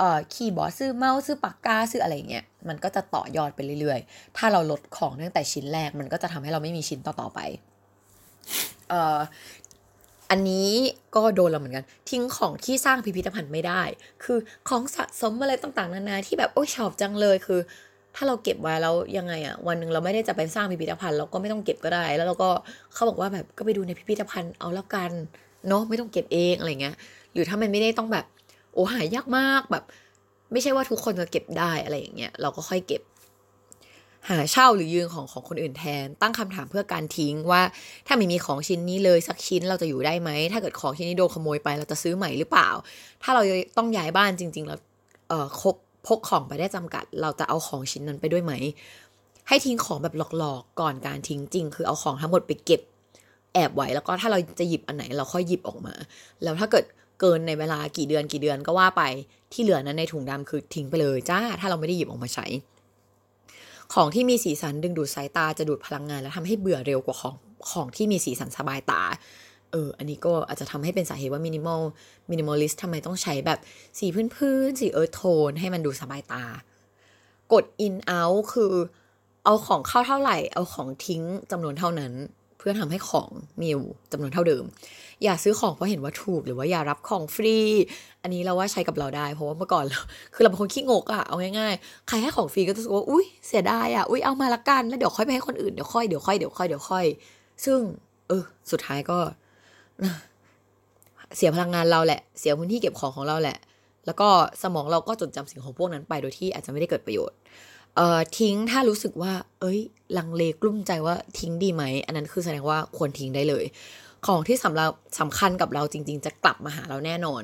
[0.00, 7.40] เอ่อคีย์บอร์ดซื้อเมาส์ซื้อปากกาซื้ออะไรเงี้ยมันก็จะต่อยอดไปเรื่อยๆ ถ้าเราลดของตั้งแต่ชิ้นแรก มันก็จะทำให้เราไม่มีชิ้นต่อๆไป
[8.88, 9.18] เอ่อ
[10.30, 10.70] อันนี้
[11.16, 13.82] ก็โดนเราเหมือนกัน ทิ้งของที่สร้างพิพิธภัณฑ์ไม่ได้
[14.24, 17.60] คือของสะสมอะไรต่างๆนานาที่แบบโอ้ยชอบจังเลยคือ
[18.16, 22.50] ถ้าเราเก็บไว้แล้วยังไงอะวันหนึ่งเราไม่ได้จะไปสร้างพิพิธภัณฑ์เราก็ไม่ต้องเก็บก็ได้ แล้วเราก็
[22.94, 25.10] เขาบอกว่าแบบก็ไปดูในพิพิธภัณฑ์เอาแล้วกัน
[25.68, 26.94] เนาะไม่ต้องเก็บเองอะไรเงี้ย
[27.32, 28.24] หรือถ้ามันไม่ได้ต้องแบบ
[28.74, 29.84] โอ้หายากมากแบบ
[30.52, 33.02] ไม่ใช่ว่าทุกคนจะเก็บได้อะไรอย่างเงี้ยเราก็ค่อยเก็บ
[34.28, 37.62] หาเช่าหรือยืมของของคนอื่นแทน ตั้งคำถามเพื่อการทิ้งว่า
[38.06, 42.68] ถ้าไม่มีของชิ้นนี้เลยสักชิ้นเราจะอยู่ได้ไหมถ้าเกิดของชิ้นนี้โดนขโมยไปเราจะซื้อใหม่หรือเปล่า
[43.22, 43.42] ถ้าเรา
[43.76, 44.78] ต้องย้ายบ้านจริงๆแล้ว
[45.28, 45.74] เอ่อคบ
[46.06, 48.52] พกของไปได้จำกัด เราจะเอาของชิ้นนั้นไปด้วยไหม
[49.48, 52.80] ให้ทิ้งของแบบหลอกๆ ก่อนการทิ้งจริง คือเอาของทั้งหมดไปเก็บ
[53.54, 55.94] แอบไว้แล้วก็ถ้าเราจะหยิบอันไหนเราค่อยหยิบออกมา
[56.42, 56.84] แล้วถ้าเกิด
[57.20, 59.02] เกินในเวลากี่เดือนกี่เดือนก็ว่าไป
[59.52, 62.46] ที่เหลือนั้นในถุงดำคือทิ้งไปเลยจ้า ถ้าเราไม่ได้หยิบออกมาใช้
[63.94, 67.36] ของที่มีสีสันดึงดูดสายตาจะดูดพลังงาน และทำให้เบื่อเร็วกว่าของ
[67.70, 69.02] ของที่มีสีสันสบายตา
[69.72, 71.80] เออ อันนี้ก็อาจจะทำให้เป็นสาเหตุว่า minimal
[72.30, 73.58] minimalist ทำไมต้องใช้แบบ
[73.98, 76.44] สีพื้นๆสี earth tone ให้มันดูสบายตา
[77.52, 78.72] กฎ in out คือ
[79.44, 82.12] เอาของเข้าเท่าไหร่ เอาของทิ้งจำนวนเท่านั้น
[82.58, 83.30] เพื่อทำให้ของ
[83.60, 84.64] มีอยู่จำนวนเท่าเดิม
[85.24, 87.56] อย่าซื้อของเพราะเห็นว่าถูกหรือว่าอย่ารับของฟรี
[88.22, 90.00] อันนี้เราว่าใช้กับเราได้ เพราะว่าเมื่อก่อนเรา
[90.34, 97.06] คือเราเป็นคนขี้งกอะเอาง่ายๆใครให้ของฟรีก็จะรู้สึกว่าอุ้ยเสียดายอะอุ้ยเอามาละกันแล้วเดี๋ยวค่อยไปให้คนอื่นเดี๋ยวค่อยเดี๋ยวค่อยเดี๋ยวค่อยเดี๋ยวค่อย
[97.64, 97.78] ซึ่ง
[98.28, 99.18] เออ สุดท้ายก็
[101.36, 103.58] เสียพลังงานเราแหละ เสียพื้นที่เก็บของของเราแหละ
[104.06, 104.28] แล้วก็
[104.62, 107.36] สมองเราก็จดจำสิ่งของพวกนั้นไปโดยที่อาจจะไม่ได้เกิดประโยชน์
[107.96, 109.78] เอ่อทิ้งถ้ารู้สึกว่า เอ้ย
[110.18, 113.64] ลังเลกลุ้มใจว่าทิ้งดีไหม อันนั้นคือแสดงว่าควรทิ้งได้เลย
[114.26, 117.42] ของที่สำหรับสำคัญกับเราจริง ๆ จะกลับมาหาเราแน่นอน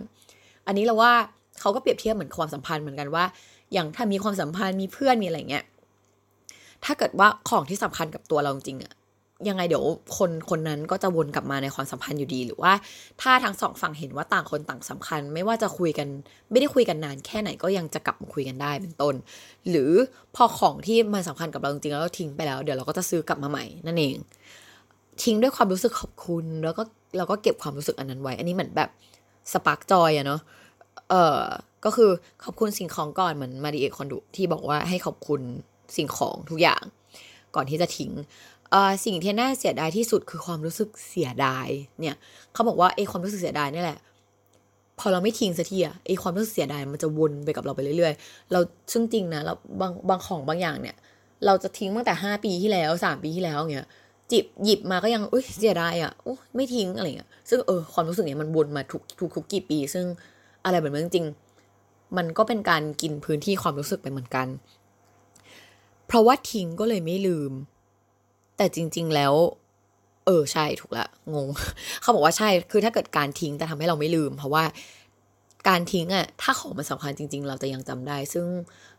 [0.66, 1.12] อันนี้เราว่า
[1.60, 3.24] เขาก็เปรียบเทียบเหมือนความสัมพันธ์เหมือนกันว่า
[3.72, 5.64] อย่างถ้ามีความสัมพันธ์มีเพื่อนมีอะไรเงี้ย
[6.84, 8.94] ถ้าเกิดว่าของที่สำคัญกับตัวเราจริงๆอะ
[9.48, 9.84] ยังไงเดี๋ยว
[10.18, 12.72] คนคนนั้นก็จะวนกลับมาในความสัมพันธ์อยู่ดี หรือว่า
[13.22, 16.08] ถ้าทั้งสองฝั่งเห็นว่าต่างคนต่างสำคัญ ไม่ว่าจะคุยกัน
[16.50, 19.14] ไม่ได้คุยกันนานแค่ไหนก็ยังจะกลับมาคุยกันได้เป็นต้น
[19.68, 19.90] หรือ
[20.36, 24.16] พอของที่มันสำคัญกับเราจริงๆแล้วทิ้งไปแล้ว เดี๋ยวเราก็จะซื้อกลับมาใหม่นั่นเอง
[25.22, 26.82] ทิ้งด้วยความรู้สึกขอบคุณ แล้วก็
[27.16, 28.90] เราก็เก็บความรู้สึกอันนั้นไว้ อันนี้เหมือนแบบ
[29.52, 30.40] spark joy อะเนาะ
[31.10, 31.40] เออ
[31.84, 32.10] ก็คือ
[32.44, 35.40] ขอบคุณสิ่งของก่อนเหมือนมาริเอคอนดุที่บอกว่าให้ขอบคุณ
[35.96, 36.82] สิ่งของทุกอย่าง
[37.54, 38.10] ก่อนที่จะทิ้ง
[38.70, 41.68] เอ่อสิ่งที่น่าเสียดายที่สุดคือความรู้สึกเสียดาย
[42.00, 42.14] เนี่ย
[42.52, 43.98] เขาบอกว่าไอ้ความรู้สึกเสียดายนี่แหละ
[44.98, 48.60] พอเราไม่ทิ้งสักทีอะไอ้ความรู้สึกเสียดายมันจะวนไปกับเราไปเรื่อยๆ เรา
[48.92, 50.96] ซึ่งจริงนะเราบางบางของบางอย่างเนี่ย
[51.46, 53.88] เราจะทิ้งตั้งแต่ห้าปีที่แล้วสามปีที่แล้วเงี้ย
[54.32, 60.06] จิบหยิบมาก็ยังอุ้ยเสียดายอะโอ้ไม่ทิ้งอะไรเงี้ยซึ่งเออความรู้สึกเนี้ยมันวนมาทุกทุกทุกกี่ปี ซึ่ง
[60.64, 64.46] อะไรแบบนี้จริงๆมันก็เป็นการกินพื้นที่ความรู้สึกไปเหมือนกัน
[66.06, 67.52] เพราะว่าทิ้งก็เลยไม่ลืม
[68.56, 69.34] แต่จริง ๆแล้ว
[70.26, 71.48] เออใช่ถูกละงง
[72.00, 74.64] เขาบอกว่าใช่คือถ้าเกิดการทิ้งแต่ทำให้เราไม่ลืม เพราะว่า
[75.68, 78.46] การทิ้งอะถ้าของมันสำคัญจริง ๆ เราจะยังจำได้ ซึ่ง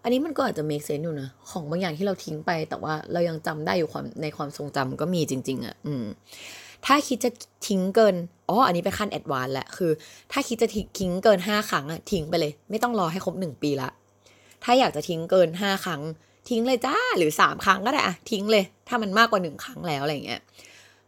[0.03, 6.05] อันนี้มันก็อาจจะ make sense อยู่นะ ของบางอย่างที่เราทิ้งไป แต่ว่าเรายังจำได้อยู่ความในความทรงจำก็มีจริง ๆอะอืม
[6.85, 7.31] ถ้าคิดจะ
[7.67, 8.15] ทิ้งเกิน
[8.49, 9.91] อ๋อ อันนี้เป็นขั้นแอดวานแหละคือ
[10.31, 13.89] ถ้าคิดจะทิ้งเกินห้าครั้งอะทิ้งไปเลย ไม่ต้องรอให้ครบหนึ่งปีละ
[14.63, 16.01] ถ้าอยากจะทิ้งเกินห้าครั้ง
[16.49, 20.41] ทิ้งเลยจ้า หรือสามครั้งก็ได้อะทิ้งเลย ถ้ามันมากกว่าหนึ่งครั้งแล้วอะไรเงี้ย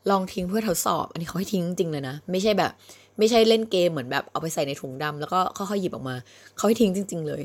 [0.09, 2.71] ลองทิ้งเพื่อทดสอบ อันนี้เขาให้ทิ้งจริงเลยนะ ไม่ใช่แบบ
[3.19, 6.15] ไม่ใช่เล่นเกมเหมือนแบบเอาไปใส่ในถุงดำแล้วก็ค่อยๆหยิบออกมา
[6.55, 7.43] เขาให้ทิ้งจริง ๆ เลย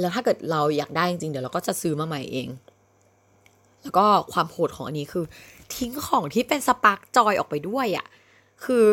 [0.00, 2.48] แล้วถ้าเกิดเราอยากได้จริงๆเดี๋ยวเราก็จะซื้อมาใหม่เอง
[3.82, 5.24] แล้วก็ความโหดของอันนี้คือ
[5.76, 8.06] ทิ้งของที่เป็น spark joy ออกไปด้วยอะ่ะ
[8.64, 8.84] คือ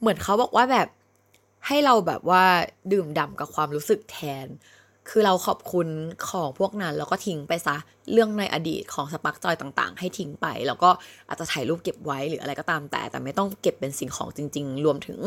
[0.00, 0.88] เหมือนเขาบอกว่าแบบ
[1.66, 2.44] ให้เราแบบว่า
[2.92, 4.46] ดื่มด่ำกับความรู้สึกแทน
[5.10, 5.88] คือเราขอบคุณ
[6.28, 7.76] ของพวกนั้นแล้วก็ทิ้งไปซะ
[8.12, 10.90] เรื่องในอดีตของ spark joy ต่างๆ ให้ทิ้งไป แล้วก็
[11.28, 15.18] อาจจะถ่ายรูปเก็บไว้หรืออะไรก็ตามแต่ แต่ไม่ต้องเก็บเป็นสิ่งของจริง ๆ รวมถึง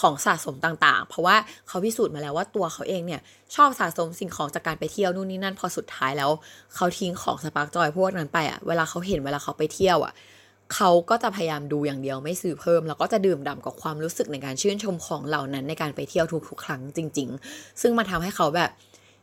[0.00, 1.36] ของสะสมต่างๆ เพราะว่า
[1.68, 3.20] เขาพิสูจน์มาแล้วว่าตัวเขาเองเนี่ย
[3.54, 6.30] ชอบสะสมสิ่งของจากการไปเที่ยวนู่นนี่นั่นพอสุดท้ายแล้ว
[6.74, 10.14] เขาทิ้งของ spark joy พวกนั้นไปอะเวลาเขาเห็นเวลาเขาไปเที่ยวอะ
[10.74, 18.70] เขาก็จะพยายามดูอย่างเดียวไม่ซื้อเพิ่ม แล้วก็จะดื่มด่ำกับความรู้สึกในการชื่นชมของเหล่านั้นในการไปเที่ยวทุกๆครั้งจริง ๆ ซึ่งมาทำให้เขาแบบ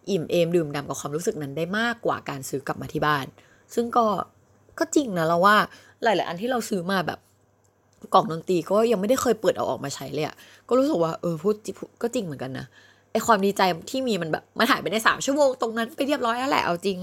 [0.10, 3.26] อิ่มเอมดื่มด่ำกับความรู้สึกนั้นได้มากกว่าการซื้อกลับมาที่บ้าน
[3.74, 4.06] ซึ่งก็
[4.80, 5.58] ก็จริงนะเราว่า
[6.04, 7.20] หลาย ๆ อันที่เราซื้อมาแบบ
[8.14, 10.36] กล่องดนตรีก็ยังไม่ได้เคยเปิดเอาออกมาใช้เลยอะ
[10.68, 11.56] ก็รู้สึกว่าเออพูด
[12.02, 12.66] ก็จริงเหมือนกันนะ
[13.12, 17.00] ไอความดีใจที่มีมันแบบมันหายไปในสามชั่วโมงตรงนั้นไปเรียบร้อยแล้วแหละเอาจริง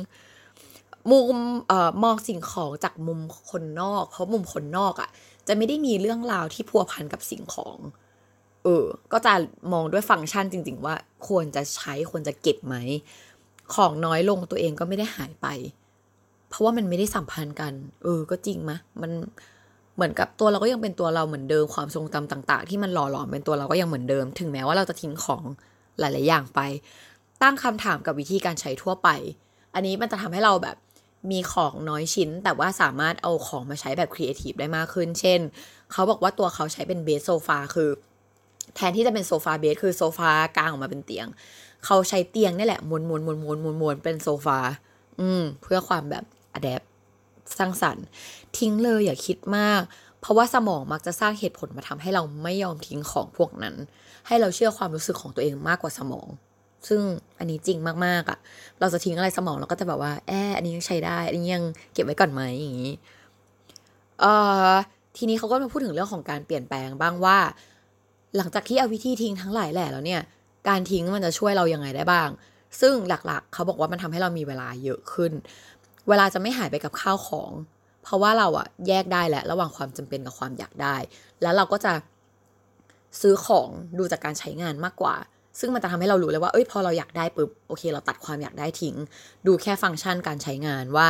[1.10, 1.36] มุม
[1.68, 5.08] เอ่อมองสิ่งของจากมุมคนนอก เพราะมุมคนนอกอะ่ะ
[5.46, 7.78] จะไม่ได้มีเรื่องราวที่พัวพันกับสิ่งของ
[8.66, 9.32] เออ ก็จะ
[9.72, 10.94] มองด้วยฟังก์ชันจริง ๆ ว่า
[11.28, 12.76] ควรจะใช้ควรจะเก็บไหม
[13.74, 15.46] ของน้อยลงตัวเองก็ไม่ได้หายไป
[16.48, 19.10] เพราะว่ามันไม่ได้สัมพันธ์กัน เออ ก็จริงมะมัน
[19.94, 25.42] เหมือนกับตัวเราก็ยังเป็นตัวเราเหมือนเดิมความทรงจำต่าง ๆ ที่มันหล่อหลอมเป็นตัวเราก็ยังเหมือนเดิม ถึงแม้ว่าเราจะทิ้งของ
[25.98, 26.60] หลาย ๆ อย่างไป
[27.42, 29.08] ตั้งคำถามกับวิธีการใช้ทั่วไป
[29.74, 30.76] อันนี้มันจะทำให้เราแบบ
[31.30, 35.40] มีของน้อยชิ้น แต่ว่าสามารถเอาของมาใช้แบบครีเอทีฟได้มากขึ้น เช่น
[35.92, 37.90] เขาบอกว่าตัวเขาใช้เป็น bed sofa คือ
[38.74, 41.26] แทนที่จะเป็น sofa bed คือโซฟากางออกมาเป็นเตียง
[41.84, 44.58] เขาใช้เตียงนี่แหละมวนมวนมวนมวนมวนมวนเป็นโซฟา
[45.20, 46.24] อืม เพื่อความแบบ
[46.54, 46.82] อ d ด p
[47.58, 48.04] สร้างสรรค์
[48.58, 49.80] ทิ้งเลยอย่าคิดมาก
[50.20, 53.74] เพราะว่าสมองมักจะสร้างเหตุผลมาทำให้เราไม่ยอมทิ้งของพวกนั้น
[54.26, 56.28] ให้เราเชื่อความรู้สึกของตัวเองมากกว่าสมอง
[56.88, 57.00] ซึ่ง
[57.38, 58.38] อันนี้จริงมากๆอะ่ะ
[58.80, 62.94] เราจะทิ้งอะไรสมองเราก็จะแบบว่าแอบอันนี้ยังใช้ได้อันนี้ยังเก็บไว้ก่อนไหมอย่างนี้
[64.20, 64.32] เอ่
[64.68, 64.72] อ
[65.16, 67.38] ทีนี้เขาก็มาพูดถึงเรื่องของการเปลี่ยนแปลงบ้างว่า
[68.36, 70.22] หลังจากที่เอาวิธีทิ้งทั้งหลายแหล่แล้วเนี่ย
[70.68, 72.28] การทิ้งมันจะช่วยเรายังไงได้บ้าง
[72.80, 75.32] ซึ่งหลักๆ เขาบอกว่ามันทำให้เรามีเวลาเยอะขึ้น
[76.08, 77.52] เวลาจะไม่หายไปกับข้าวของ
[78.02, 80.96] เพราะว่าเราอะแยกได้แหละระหว่างความจำเป็นกับความอยากได้
[81.42, 81.92] แล้วเราก็จะ
[83.20, 83.68] ซื้อของ
[83.98, 85.16] ดูจากการใช้งานมากกว่า
[85.60, 88.96] ซึ่งมันจะทำให้เรารู้เลยว่า เอ้ย พอเราอยากได้ปุ๊บ โอเค เราตัดความอยากได้ทิ้ง
[89.46, 91.08] ดูแค่ฟังก์ชันการใช้งานว่า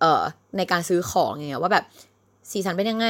[0.00, 0.22] เอ่อ
[0.56, 1.84] ในการซื้อของเงี้ยว่าแบบ
[2.50, 3.06] สีสันเป็นยังไง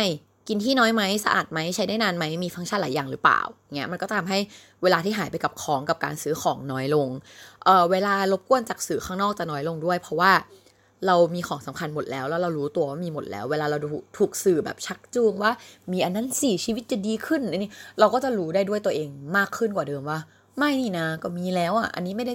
[0.49, 3.41] กินที่น้อยไหมสะอาดไหมใช้ได้นานไหมมีฟังก์ชันหลายอย่างหรือเปล่า
[3.77, 4.39] เงี้ยมันก็จะทำให้
[4.83, 7.09] เวลาที่หายไปกับของกับการซื้อของน้อยลง
[7.65, 10.33] เออเวลารบกวนจากสื่อข้างนอกจะน้อยลงด้วย เพราะว่า
[11.07, 13.77] เรามีของสำคัญหมดแล้วแล้วเรารู้ตัวว่ามีหมดแล้ว เวลาเรา
[14.19, 15.53] ถูกสื่อแบบชักจูงว่า
[15.93, 20.19] มีอันนั้นสี่ชีวิตจะดีขึ้นนนี้เราก็จะรู้ได้ด้วยตัวเองมากขึ้นกว่าเดิมว่า
[20.59, 22.35] ไม่นี่นะ ก็มีแล้วอะอันนี้ไม่ได้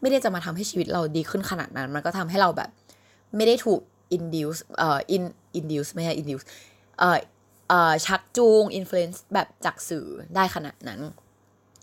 [0.00, 2.68] ไม่ได้จะมาทำให้ชีวิตเราดีขึ้นขนาดนั้น มันก็ทำให้เราแบบ
[3.36, 3.80] ไม่ได้ถูก
[4.16, 5.22] induce เอ่อ in
[5.58, 6.44] induce ไม่ใช่ induce
[6.98, 7.18] เอ่อ
[7.68, 11.00] เอ่อชักจูง influence แบบจากสื่อได้ขนาดนั้น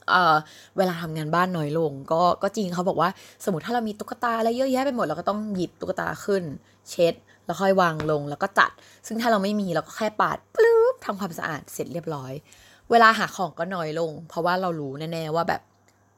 [0.09, 0.35] เอ่อ
[0.77, 3.09] เวลาทำงานบ้านน้อยลง ก็ก็จริงเขาบอกว่า
[3.43, 6.43] สมมติถ้าเรามีตุ๊กตาอะไรเยอะแยะไปหมดเราก็ต้องหยิบตุ๊กตาขึ้น
[6.89, 7.13] เช็ด
[7.45, 8.71] แล้วค่อยวางลงแล้วก็จัด
[9.07, 12.33] ซึ่งถ้าเราไม่มีเราก็แค่ปาดปลื้บทำความสะอาดเสร็จเรียบร้อย
[12.91, 15.61] เวลาหาของก็น้อยลง เพราะว่าเรารู้แน่ๆว่าแบบ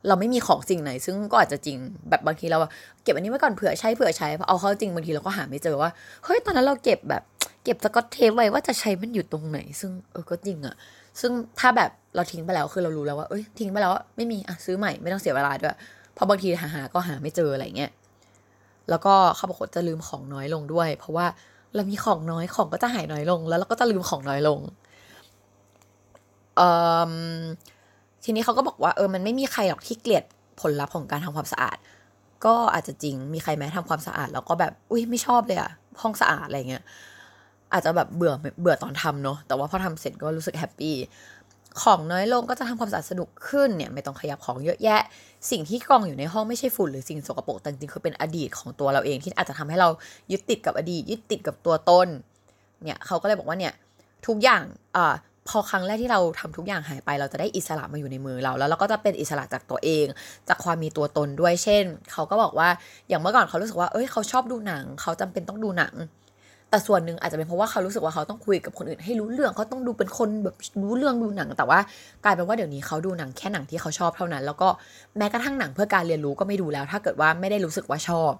[0.07, 1.77] เราไม่มีของสิ่งไหน ซึ่งก็อาจจะจริง
[2.09, 2.57] แบบบางทีเรา
[3.03, 5.89] เก็บอันนี้ไว้ก่อนเผื่อใช้เผื่อใช้พอเอาเข้าจริงบางทีเราก็หาไม่เจอว่า
[6.23, 7.23] เฮ้ยตอนนั้นเราเก็บแบบ
[7.63, 10.75] เก็บสกอตเทปไว้ว่าจะใช้มันอยู่ตรงไหน ซึ่งเออก็จริงอะ
[11.21, 15.75] ซึ่งถ้าแบบเราทิ้งไปแล้วคือเรารู้แล้วว่าเอ้ยทิ้งไปแล้วไม่มีอะซื้อใหม่ไม่ต้องเสียเวลาด้วย
[16.13, 17.91] เพราะบางทีหาหาก็หาไม่เจออะไรเงี้ย
[18.89, 21.25] แล้วก็เขาบอกว่าจะลืมของน้อยลงด้วย เพราะว่า
[21.75, 24.59] เรามีของน้อยของก็จะหายน้อยลง แล้วเราก็จะลืมของน้อยลง
[26.57, 26.69] เอ่
[27.11, 27.13] อ
[28.23, 30.23] ทีนี้เขาก็บอกว่าเออมันไม่มีใครหรอกที่เกลียด
[30.61, 31.77] ผลลัพธ์ของการทำความสะอาด
[32.45, 35.71] ก็อาจจะจริงมีใครแม้ทำความสะอาด แล้วก็แบบอุ้ยไม่ชอบเลยอะ
[36.01, 36.83] ห้องสะอาดอะไรเงี้ย
[37.73, 40.95] อาจจะแบบเบื่อเบื่อตอนทำเนาะแต่ว่าพอทำเสร็จก็รู้สึกแฮปปี้
[41.83, 45.01] ของน้อยลงก็จะทำความสะอาดสนุกขึ้นเนี่ยไม่ต้องขยับของเยอะแยะ
[45.51, 49.89] สิ่งที่กองอยู่ในห้องไม่ใช่ฝุ่นหรือสิ่งสกปรกแต่จริงๆคือเป็นอดีตของตัวเราเองที่อาจจะทำให้เรา
[50.31, 52.07] ยึดติดกับอดีต ยึดติดกับตัวตน
[52.83, 53.73] เนี่ยเขาก็เลยบอกว่าเนี่ย
[54.27, 54.63] ทุกอย่าง
[54.95, 55.15] อ่า
[55.49, 60.05] พอครั้งแรกที่เราทำทุกอย่างหายไป เราจะได้อิสระมาอยู่ในมือเรา แล้วเราก็จะเป็นอิสระจากตัวเอง
[60.49, 62.69] จากความมีตัวตนด้วยเช่น เขาก็บอกว่า
[63.09, 65.93] อย่างเมื่อก่อนเขารู้สึกว่าเอ้ยเขาชอบดูหนัง เขาจำเป็นต้องดูหนัง
[66.73, 71.79] แต่ส่วนหนึ่งอาจจะเป็นเพราะว่าเขารู้สึกว่าเขาต้องคุยกับคนอื่นให้รู้เรื่องเขาต้องดูเป็นคนแบบรู้เรื่องดูหนัง แต่ว่า
[72.23, 74.67] กลายเป็นว่าเดี๋ยวนี้เขาดูหนังแค่หนังที่เขาชอบเท่านั้น แล้วก็
[75.17, 78.31] แม้กระทั่งหนังเพื่อการเรียนรู้ก็ไม่ดูแล้ว ถ้าเกิดว่าไม่ได้รู้สึกว่าชอบ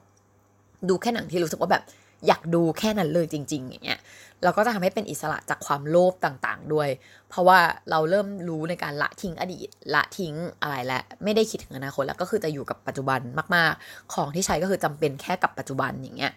[0.90, 1.84] ดูแค่หนังที่รู้สึกว่าแบบ
[2.28, 4.00] อยากดูแค่นั้นเลยจริง ๆ อย่างเงี้ย
[4.44, 6.90] เราก็จะทำให้เป็นอิสระจากความโลภต่างๆ ด้วย
[7.30, 13.20] เพราะว่าเราเริ่มรู้ในการละทิ้งอดีต ละทิ้งอะไรและ ไม่ได้คิดถึงอนาคตแล้วก็คือจะอยู่กับปัจจุบัน
[13.56, 16.34] มาก ๆ ของที่ใช้ก็คือจำเป็นแค่กับปัจจุบันอย่างเงี้ย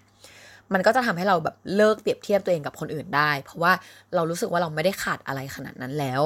[0.72, 3.72] มันก็จะทำให้เราแบบเลิกเปรียบเทียบตัวเองกับคนอื่นได้ เพราะว่า
[4.14, 6.22] เรารู้สึกว่าเราไม่ได้ขาดอะไรขนาดนั้นแล้ว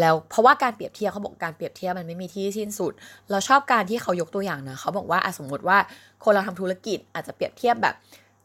[0.00, 2.92] แล้วเพราะว่าการเปรียบเทียบเขาบอกการเปรียบเทียบมันไม่มีที่สิ้นสุด
[3.30, 5.78] เราชอบการที่เขายกตัวอย่างนะเขาบอกว่าสมมติว่า
[6.24, 7.94] คนเราทำธุรกิจอาจจะเปรียบเทียบแบบ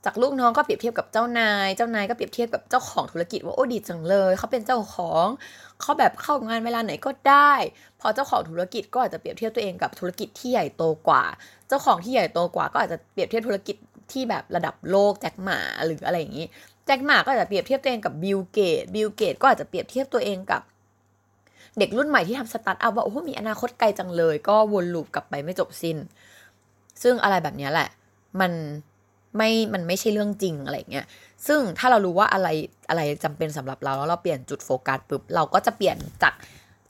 [0.06, 5.28] จากลูกน้องก็เปรียบเทียบกับเจ้านาย เจ้านายก็เปรียบเทียบกับเจ้าของธุรกิจว่าโอ้ดีจังเลย เขาเป็นเจ้าของ
[5.82, 7.54] เขาแบบเข้างานเวลาไหนก็ได้
[7.99, 11.23] พอเจ้าของธุรกิจก็อาจจะเปรียบเทียบตัวเองกับธุรกิจที่ใหญ่โตกว่า
[11.67, 13.75] เจ้าของที่ใหญ่โตกว่าก็อาจจะเปรียบเทียบธุรกิจ
[14.12, 16.46] ที่แบบระดับโลกแจ็คหม่าหรืออะไรอย่างนี้
[16.86, 20.62] แจ็คหม่าก็อาจจะเปรียบเทียบตัวเองกับบิลเกตส์บิลเกตส์ก็อาจจะเปรียบเทียบตัวเองกับ
[21.78, 25.98] เด็กรุ่นใหม่ที่ทำสตาร์ทอัพว่าโอ้โหมีอนาคตไกลจังเลย ก็วน loop กลับไปไม่จบสิ้น
[27.04, 27.89] ซึ่งอะไรแบบนี้แหละ
[28.41, 28.52] มัน
[29.38, 31.06] ไม่ มันไม่ใช่เรื่องจริงอะไรเงี้ย
[31.48, 32.48] ซึ่งถ้าเรารู้ว่าอะไร
[32.89, 36.34] อะไรจำเป็นสำหรับเราแล้วเราเปลี่ยนจุดโฟกัสปุ๊บเราก็จะเปลี่ยนจาก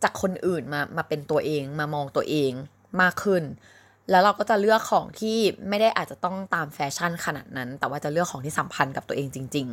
[0.04, 2.52] จากคนอื่นมามาเป็นตัวเองมามองตัวเอง
[3.02, 3.44] มากขึ้น
[4.10, 5.38] แล้วเราก็จะเลือกของที่
[5.70, 9.68] ไม่ได้อาจจะต้องตามแฟชั่นขนาดนั้น แต่ว่าจะเลือกของที่สัมพันธ์กับตัวเองจริง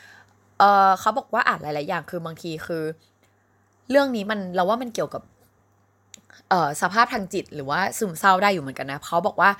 [0.00, 2.82] ๆ เออเขาบอกว่าอ่านหลาย ๆ อย่างคือบางทีคือ
[3.90, 5.22] เรื่องนี้มันเราว่ามันเกี่ยวกับ
[6.48, 9.50] เออสภาพทางจิตหรือว่าซึมเศร้าได้อยู่เหมือนกันนะเขาบอกว่า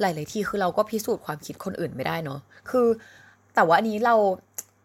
[0.00, 2.40] หลาย ๆ ที่คือเราก็พิสูจน์ความคิดคนอื่นไม่ได้เนาะ
[2.70, 2.86] คือ
[3.54, 4.14] แต่ว่าอันนี้เรา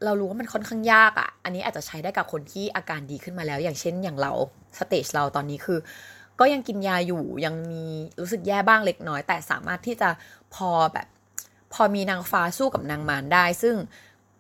[0.06, 4.32] เรารู้ว่ามันค่อนข้างยากอะ่ะ อันนี้อาจจะใช้ได้กับคนที่อาการดีขึ้นมาแล้ว อย่างเช่นอย่างเรา
[4.78, 5.80] สเตจเราตอนนี้คือ
[6.40, 7.86] ก็ยังกินยาอยู่ยังมี
[8.20, 10.10] รู้สึกแย่บ้างเล็กน้อย แต่สามารถที่จะ
[10.56, 11.08] พอแบบ
[11.74, 13.76] พอมีนางฟ้าสู้กับนางมารได้ ซึ่ง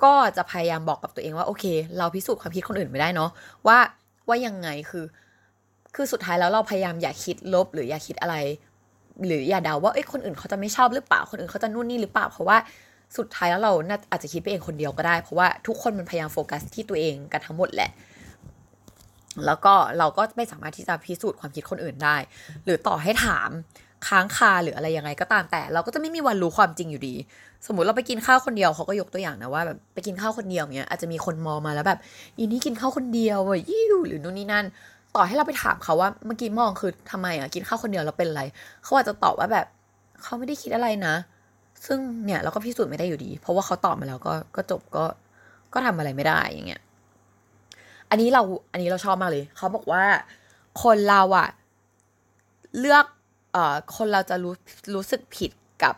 [0.03, 1.65] ก็จะพยายามบอกกับตัวเองว่าโอเค
[1.97, 3.29] เราพิสูจน์ความคิดคนอื่นไม่ได้เนาะ
[3.67, 3.77] ว่า
[4.27, 5.05] ว่ายังไงคือ
[5.95, 8.35] คือสุดท้ายแล้วเราพยายามอย่าคิดลบหรืออย่าคิดอะไร
[9.25, 12.57] หรืออย่าเดาว่าเอ้ยคนอื่นเขาจะไม่ชอบหรือเปล่าคนอื่นเขาจะนู่นนี่หรือเปล่าเพราะว่า
[13.17, 17.89] สุดท้ายแล้วเราน่าอาจจะคิดไปเองคนเดียวก็ได้ เพราะว่าทุกคนมันพยายามโฟกัสที่ตัวเองกันทั้งหมดแหละ
[19.45, 22.15] แล้วก็เราก็ไม่สามารถที่จะพิสูจน์ความคิดคนอื่นได้
[22.63, 23.49] หรือต่อให้ถาม
[24.07, 27.15] ค้างคาหรืออะไรยังไงก็ตามแต่ เราก็จะไม่มีวันรู้ความจริงอยู่ดี
[27.67, 31.99] สมมติเราไปกินข้าวคนเดียวเขาก็ยกตัวอย่างนะว่าแบบไปกินข้าวคนเดียวเงี้ยอาจจะมีคนมองมาแล้วแบบ
[32.37, 34.65] อีนี่กินข้าวคนเดียวว้ยยิ่วหรือนู่นนี่นั่น
[35.15, 38.41] ต่อให้เราไปถามเขาว่าเมื่อกี้มองคือทำไมอะกินข้าวคนเดียวเราเป็นอะไร
[38.83, 39.65] เขาอาจจะตอบว่าแบบ
[40.23, 41.15] เขาไม่ได้คิดอะไรนะ
[41.85, 45.05] ซึ่งเนี่ยเราก็พิสูจน์ไม่ได้อยู่ดี เพราะว่าเขาตอบมาแล้วก็ก็จบก็
[45.73, 46.81] ก็ทำอะไรไม่ได้อย่างเงี้ย
[48.15, 50.03] อันนี้เราอันนี้เราชอบมากเลย เขาบอกว่า
[50.83, 51.49] คนเราอะ
[52.79, 53.05] เลือก
[53.53, 54.55] เอ่อคนเราจะรู้
[54.95, 55.51] รู้สึกผิด
[55.83, 55.95] กับ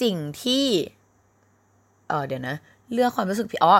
[0.00, 0.64] สิ่งที่
[2.08, 2.56] เออเดี๋ยวนะ
[2.92, 3.74] เลือกความรู้สึกผิดอ๋อ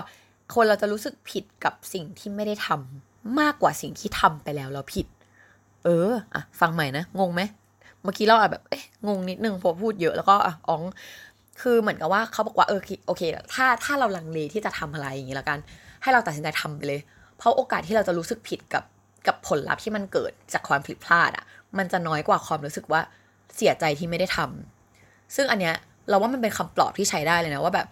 [0.54, 5.06] คนเราจะรู้สึกผิดกับสิ่งที่ไม่ได้ทำมากกว่าสิ่งที่ทำไปแล้วเราผิด
[5.84, 7.42] เอออะฟังใหม่นะงงไหม
[8.02, 10.82] เมื่อกี้เราแบบเอ๊ะงงนิดนึงพอพูดเยอะแล้วก็อะอ๋อง
[11.60, 13.22] คือเหมือนกับว่าเขาบอกว่าเออโอเค
[13.54, 15.58] ถ้าถ้าเราลังเลที่จะทำอะไรอย่างนี้แล้วกัน
[16.02, 17.00] ให้เราตัดสินใจทำไปเลย
[17.38, 18.84] เพราะโอกาสที่เราจะรู้สึกผิดกับ
[19.26, 21.44] กับผลลัพธ์ที่มันเกิดจากความผิดพลาดอะ่ะ
[21.78, 23.00] มันจะน้อยกว่าความรู้สึกว่า
[23.56, 25.74] เสียใจที่ไม่ได้ทำซึ่งอันเนี้ย
[26.08, 27.86] เราว่ามันเป็นคำปลอบที่ใช้ได้เลยนะว่าแบบ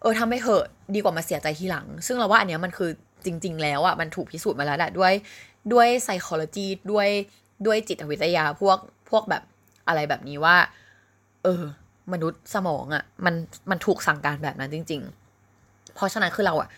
[0.00, 2.90] เออทำไม่เหอะดีกว่ามาเสียใจทีหลัง ซึ่งเราว่าอันเนี้ยมันคือ
[3.24, 5.12] จริง ๆ แล้วอะมันถูกพิสูจน์มาแล้วแหละด้วย
[5.72, 7.08] ด้วย psychology ด้วย
[7.66, 8.78] ด้วยจิตวิทยาพวก
[9.10, 9.42] พวกแบบ
[9.88, 10.56] อะไรแบบนี้ว่า
[11.42, 11.62] เออ
[12.12, 13.34] มนุษย์สมองอะมัน
[13.70, 15.02] มันถูกสั่งการแบบนั้นจริง
[15.48, 16.68] ๆ เพราะฉะนั้นคือเราอะ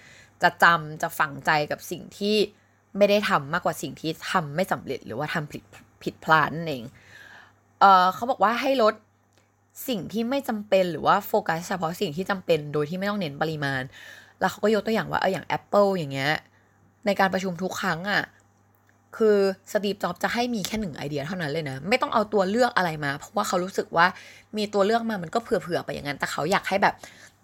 [0.43, 2.37] จะจำจะฝังใจกับสิ่งที่
[2.97, 5.63] ไม่ได้ทำมากกว่าสิ่งที่ทำไม่สำเร็จหรือว่าทำผิด
[6.03, 6.85] ผิดพลาดนั่นเอง
[7.81, 8.95] เออเขาบอกว่าให้ลด
[9.89, 13.83] สิ่งที่ไม่จำเป็นหรือว่าโฟกัสเฉพาะสิ่งที่จำเป็นโดยที่ไม่ต้องเน้นปริมาณ
[14.41, 16.33] แล้วเขาก็ยกตัวอย่างว่าเอออย่าง Apple อย่างเงี้ย
[17.07, 18.23] ในการประชุมทุกครั้งอะ่ะ
[19.17, 19.39] คือ
[19.73, 24.07] สตีฟจ็อบจะให้มีแค่หนึ่งไอเดียเท่านั้นเลยนะ ไม่ต้องเอาตัวเลือกอะไรมา เพราะว่าเขารู้สึกว่า
[24.57, 26.95] มีตัวเลือกมามันก็เผื่อๆไปอย่างนั้น แต่เขาอยากให้แบบ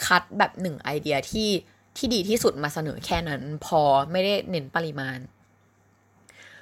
[0.06, 1.48] คัดแบบหนึ่งไอเดียที่
[1.96, 3.80] ที่ดีที่สุดมาเสนอแค่นั้น พอ
[4.12, 5.18] ไม่ได้เน้นปริมาณ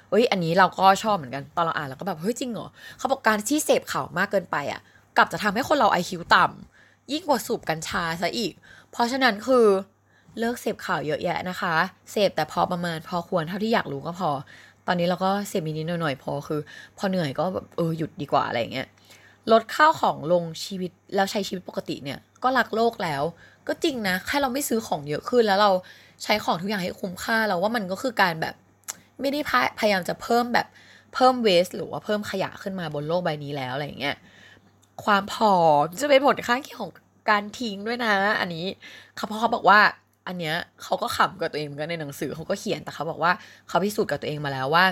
[0.09, 2.67] เฮ้ยอันนี้เราก็ชอบเหมือนกันตอนเราอ่านเราก็แบบเฮ้ยจริงเหรอ
[2.97, 4.81] เขาบอกการที่เสพข่าวมากเกินไปอะ
[5.17, 8.53] กลับจะทำให้คนเราไอคิวต่ำยิ่งกว่าสูบกัญชาซะอีก
[8.91, 9.65] เพราะฉะนั้นคือ
[10.39, 11.73] เลิกเสพข่าวเยอะแยะนะคะ
[12.11, 14.29] เสพแต่พอประมาณพอควรเท่าที่อยากรู้ก็พอ
[14.87, 16.59] ตอนนี้เราก็เสพนิดหน่อยๆพอคือ
[16.97, 18.87] พอเหนื่อยก็แบบเออหยุดดีกว่าอะไรเงี้ย
[19.51, 23.23] ลดข้าวของลงชีวิตแล้วใช้ชีวิตปกติเนี่ย ก็รักโลกแล้ว
[23.67, 25.71] ก็จริงนะแค่เราไม่ซื้อของเยอะขึ้นแล้วเรา
[26.23, 28.55] ใช้ของทุกอย่างให้คุ้มค่าเราว่ามันก็คือการแบบ
[29.21, 29.39] ไม่ได้
[29.79, 30.67] พยายามจะเพิ่มแบบ
[31.13, 34.15] เพิ่มเวสหรือว่าเพิ่มขยะขึ้นมาบนโลกใบนี้แล้วอะไรเงี้ย
[35.03, 36.93] ความผอมจะเป็นผลข้างเคียงของ
[37.29, 38.65] การทิ้งด้วยนะ อันนี้
[39.15, 39.79] เขาเพราะเขาบอกว่า
[40.27, 43.31] อันเนี้ยเขาก็ขำกับตัวเองเหมือนกันในหนังสือเขาก็เขียนแต่เขาบอกว่า
[43.67, 44.85] เขาพิสูจน์กับตัวเองมาแล้วว่า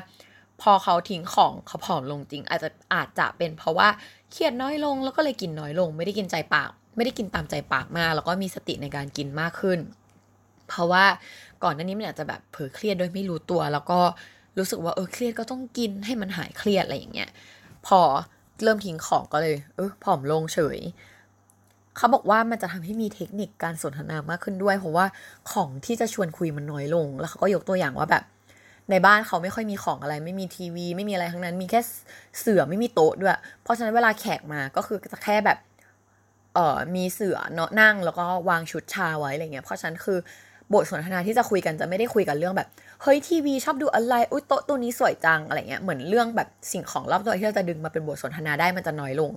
[0.61, 3.87] พอเขาทิ้งของเขาผอมลงจริง อาจจะอาจจะเป็นเพราะว่า
[4.31, 9.79] เครียดน้อยลงแล้วก็เลยกินน้อยลง ไม่ได้กินใจปาก ไม่ได้กินตามใจปากมาก แล้วก็มีสติในการกินมากขึ้น
[10.69, 11.05] เพราะว่า
[11.63, 13.99] ก่อนหน้านี้มันอาจจะแบบเผลอเครียดโดยไม่รู้ตัว แล้วก็
[14.57, 17.29] รู้สึกว่าเออเครียดก็ต้องกินให้มันหายเครียดอะไรอย่างเงี้ย
[17.87, 17.99] พอ
[18.63, 20.79] เริ่มทิ้งของก็เลยเออผอมลงเฉย
[21.97, 25.05] เขาบอกว่ามันจะทำให้มีเทคนิคการสนทนามากขึ้นด้วย เพราะว่า
[25.51, 28.23] ของที่จะชวนคุยมันน้อยลง แล้วเขาก็ยกตัวอย่างว่าแบบ
[28.91, 31.81] ในบ้านเขาไม่ค่อยมีของอะไร ไม่มีทีวี ไม่มีอะไรทั้งนั้น มีแค่
[32.39, 35.57] เสื่อไม่มีโต๊ะด้วย เพราะฉะนั้นเวลาแขกมาก็คือจะแค่แบบ
[36.53, 40.19] เออมีเสือเนาะนั่งแล้วก็วางชุดชาไว้อะไรเงี้ยเพราะฉันคือ
[40.73, 42.67] บทสนทนาที่จะคุยกันจะไม่ได้คุยกันเรื่องแบบ
[43.03, 49.31] เฮ้ยทีวีชอบดูอะไรอุ้ยโต๊ะตัวนี้สวยจังอะไรเงี้ยเหมือนเรื่องแบบสิ่งของรอบตัวที่เราจะดึงมาเป็นบทสนทนาได้มันจะน้อยลง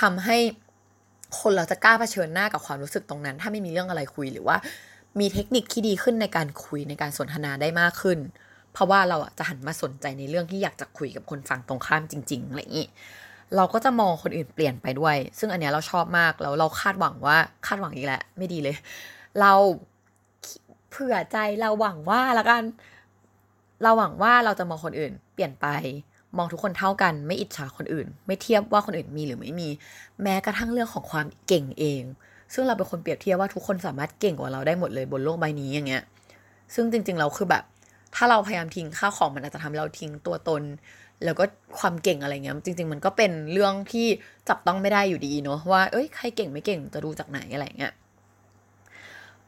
[0.00, 0.36] ทำให้
[1.40, 4.56] คนเราจะกล้าเผชิญหน้ากับความรู้สึกตรงนั้น ถ้าไม่มีเรื่องอะไรคุยหรือว่า
[5.20, 8.18] มีเทคนิคที่ดีขึ้นในการคุยในการสนทนาได้มากขึ้น
[8.72, 12.86] เพราะว่าเราอะจะหันมาสนใจในเรื่องที่อยากจะคุยกับคนฝั่งตรงข้ามจริง ๆอะไรอย่างนี้
[13.56, 17.36] เราก็จะมองคนอื่นเปลี่ยนไปด้วย ซึ่งอันเนี้ยเราชอบมากแล้วเราคาดหวังว่า
[17.66, 18.76] คาดหวังอีกแล้วไม่ดีเลย
[19.40, 19.52] เรา
[20.90, 22.62] เผื่อใจเราหวังว่าละกัน
[23.82, 25.66] เราหวังว่าเราจะมองคนอื่น เปลี่ยนไป
[26.36, 29.68] มองทุกคนเท่ากัน ไม่อิจฉาคนอื่น ไม่เทียบว่าคนอื่นมีหรือไม่มี
[30.22, 32.02] แม้กระทั่งเรื่องของความเก่งเอง
[32.54, 36.02] ซึ่งเราเป็นคนเปรียบเทียบว่าทุกคนสามารถเก่งกว่าเราได้หมดเลยบนโลกใบนี้อย่างเงี้ย
[36.74, 37.64] ซึ่งจริงๆเราคือแบบ
[38.14, 40.62] ถ้าเราพยายามทิ้งค่าของมันอาจจะทำให้เราทิ้งตัวตน
[41.24, 41.44] แล้วก็
[41.78, 44.06] ความเก่งอะไรเงี้ยจริง ๆ มันก็เป็นเรื่องที่
[44.48, 47.92] จับต้องไม่ได้อยู่ดีเนาะว่าเอ้ยใครเก่งไม่เก่งจะดูจากไหนอะไรเงี้ย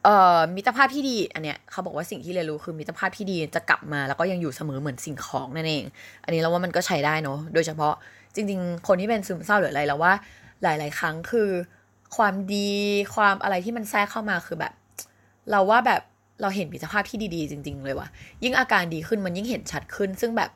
[0.03, 5.83] เอ่อมิตรภาพที่ดีอันเนี้ยเขาบอกว่าสิ่งที่เรียนรู้คือมิตรภาพที่ดีจะกลับมาแล้วก็ยังอยู่เสมอเหมือนสิ่งของนั่นเอง
[6.23, 7.93] อันนี้เราว่ามันก็ใช้ได้เนาะโดยเฉพาะ
[8.35, 10.13] จริง ๆ คนที่เป็นซึมเศร้าหรืออะไรแล้วว่า
[10.63, 11.49] หลาย ๆ ครั้งคือ
[12.17, 12.71] ความดี
[13.15, 14.73] ความอะไรที่มันแทรกเข้ามาคือแบบ
[15.51, 16.01] เราว่าแบบ
[16.41, 18.07] เราเห็นมิตรภาพที่ดีๆ จริง ๆ เลยว่ะ
[18.43, 20.49] ยิ่งอาการดีขึ้นมันยิ่งเห็นชัดขึ้น ซึ่งแบบ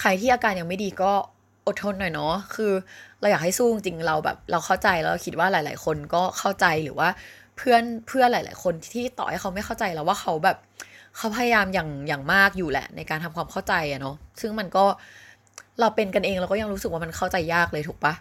[0.00, 1.12] ใครที่อาการยังไม่ดีก็
[1.66, 2.72] อดทนหน่อยเนาะ คือ
[3.20, 7.08] เราอยากให้สู้จริงเราแบบเราเข้าใจแล้วเราคิดว่าหลาย ๆ คนก็เข้าใจหรือว่า
[7.56, 10.56] เพื่อนเพื่อนหลาย ๆ คนที่ต่อให้เขาไม่เข้าใจแล้วว่าเขาแบบ
[11.16, 14.84] เขาพยายามอย่างอย่างมากอยู่แหละ ในการทำความเข้าใจอะเนาะ ซึ่งมันก็
[15.80, 18.14] เราเป็นกันเองเราก็ยังรู้สึกว่ามันเข้าใจยากเลยถูกปะ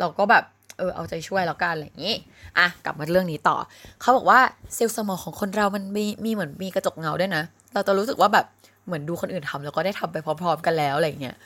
[0.00, 0.44] เราก็แบบ
[0.78, 2.14] เออเอาใจช่วยแล้วกันอะไรอย่างนี้
[2.58, 3.56] อะกลับมาเรื่องนี้ต่อ
[4.00, 4.40] เขาบอกว่า
[4.74, 7.42] เซลล์สมองของคนเรามันมีมีเหมือนมีกระจกเงาด้วยนะ
[7.74, 8.46] เราจะรู้สึกว่าแบบ
[8.86, 11.36] เหมือนดูคนอื่นทำแล้วก็ได้ทำไปพร้อม ๆ กันแล้วอะไรเงี้ย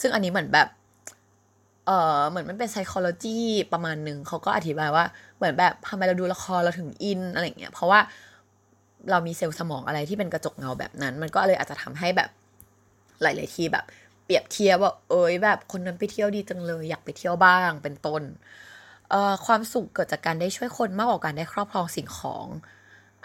[0.00, 0.68] ซึ่งอันนี้เหมือนแบบ
[1.86, 3.38] เออเหมือนมันเป็น psychology
[3.72, 5.04] ประมาณหนึ่งเขาก็อธิบายว่า
[5.36, 8.00] เหมือนแบบทำไมเราดูละครเราถึงอินอะไรเงี้ยเพราะว่า
[9.10, 12.30] เรามีเซลล์สมองอะไรที่เป็นกระจกเงาแบบนั้น มันก็เลยอาจจะทำให้แบบ
[13.22, 13.84] หลาย ๆ ทีแบบ
[14.24, 18.22] เปรียบเทียบว่าเอ้ยแบบคนนั้นไปเที่ยวดีจังเลยอยากไปเที่ยวบ้างเป็นต้น
[19.10, 22.46] เอ่อความสุขเกิดจากการได้ช่วยคนมากกว่าการได้ครอบครองสิ่งของ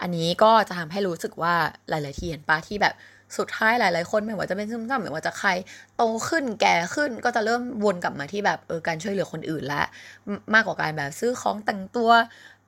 [0.00, 1.54] อันนี้ก็จะทำให้รู้สึกว่า
[1.88, 2.94] หลาย ๆ ทีเห็นปะที่แบบ
[3.36, 5.50] สุดท้ายหลาย ๆ คนไม่ว่าจะเป็นซึมเศร้าไม่ว่าจะใคร
[5.96, 9.82] โตขึ้นแก่ขึ้นก็จะเริ่มวนกลับมาที่แบบเออการช่วยเหลือคนอื่นละ
[10.54, 12.10] มากกว่าการแบบซื้อของแต่งตัว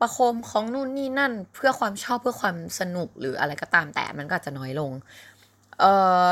[0.00, 4.92] ประโคมของนู่นนี่นั่นเพื่อความชอบเพื่อความสนุกหรืออะไรก็ตามแต่มันก็จะน้อยลง
[5.80, 5.92] เอ่
[6.24, 6.26] อ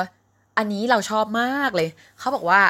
[0.58, 2.60] อันนี้เราชอบมากเลย เขาบอกว่า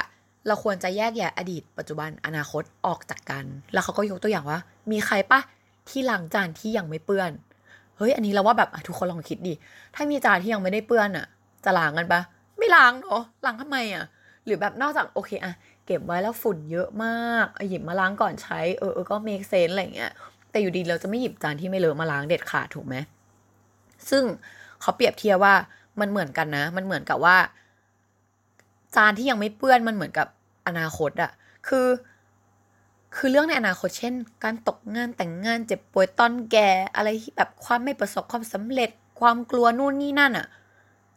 [0.47, 4.59] เราควรจะแยกแยะอดีต ปัจจุบันอนาคตออกจากกัน แล้วเขาก็ยกตัวอย่างว่า
[4.91, 5.41] มีใครปะ
[5.89, 7.31] ที่ล้างจานที่ยังไม่เปื้อน
[7.97, 9.55] เฮ้ย อันนี้เราว่าแบบทุกคนลองคิดดิ
[9.95, 11.27] ถ้ามีจานที่ยังไม่ได้เปื้อนอะ
[11.67, 12.21] จะล้างกันปะ
[12.59, 14.05] ไม่ล้างเนาะล้างทำไมอะ
[14.45, 15.55] หรือแบบนอกจากโอเคอะ
[15.87, 20.13] เก็บไว้แล้วฝุ่นเยอะมากหยิบมาล้างก่อนใช้เออเออก็เมคเซนอะไรเงี้ย
[20.51, 22.95] แต่อยู่ดีเราจะไม่หยิบจานที่ไม่เลอะมาล้างเด็ดขาดถูกไหม
[24.11, 24.25] ซึ่ง
[24.81, 25.55] เขาเปรียบเทียบว่า
[26.01, 27.37] มันเหมือนกันนะ มันเหมือนกับว่า
[28.97, 30.27] จานที่ยังไม่เปื้อนมันเหมือนกับ
[30.67, 31.31] อนาคตอะ
[31.69, 31.89] คือ
[33.17, 34.15] คือเรื่องในอนาคตเช่น
[34.45, 38.91] การตกงานแต่งงานเจ็บป่วยตอนแก่อะไรที่แบบความไม่ประสบความสำเร็จ
[39.21, 40.47] ความกลัวนู่นนี่นั่นอะ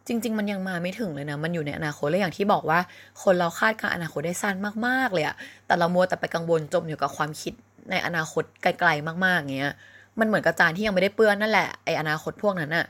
[0.09, 2.79] จริง ๆ มันยังมาไม่ถึงเลยนะ มันอยู่ในอนาคตเลยอย่างที่บอกว่า
[3.23, 4.55] คนเราคาดการอนาคตได้สั้น
[4.87, 5.35] มากๆเลยอะ
[5.67, 7.53] แต่เรามัวแต่ไปกังวลจมอยู่กับความคิด
[7.91, 9.73] ในอนาคตไกลๆมากๆเงี้ย
[10.19, 12.85] มันเหมือนกับจานที่ยังไม่ได้เปื้อนนั่นแหละไออนาคตพวกนั้นอะ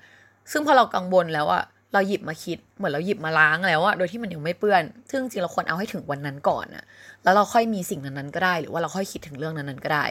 [0.52, 1.64] ซึ่งพอเรากังวลแล้วอะ
[1.94, 6.84] เราหยิบมาคิดเหมือนเราหยิบมาล้างแล้วอะโดยที่มันยังไม่เปื้อน ซึ่งจริงเราควรเอาให้ถึงวันนั้นก่อนอะ
[7.24, 10.06] แล้วเราค่อยมีสิ่งนั้นๆก็ได้ หรือว่าเราค่อยคิดถึงเรื่องนั้นๆก็ได้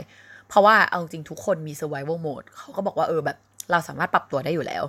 [0.49, 3.37] เพราะว่าเอาจริงทุกคนมี survival mode เขาก็บอกว่าเออแบบ
[3.71, 4.85] เราสามารถปรับตัวได้อยู่แล้ว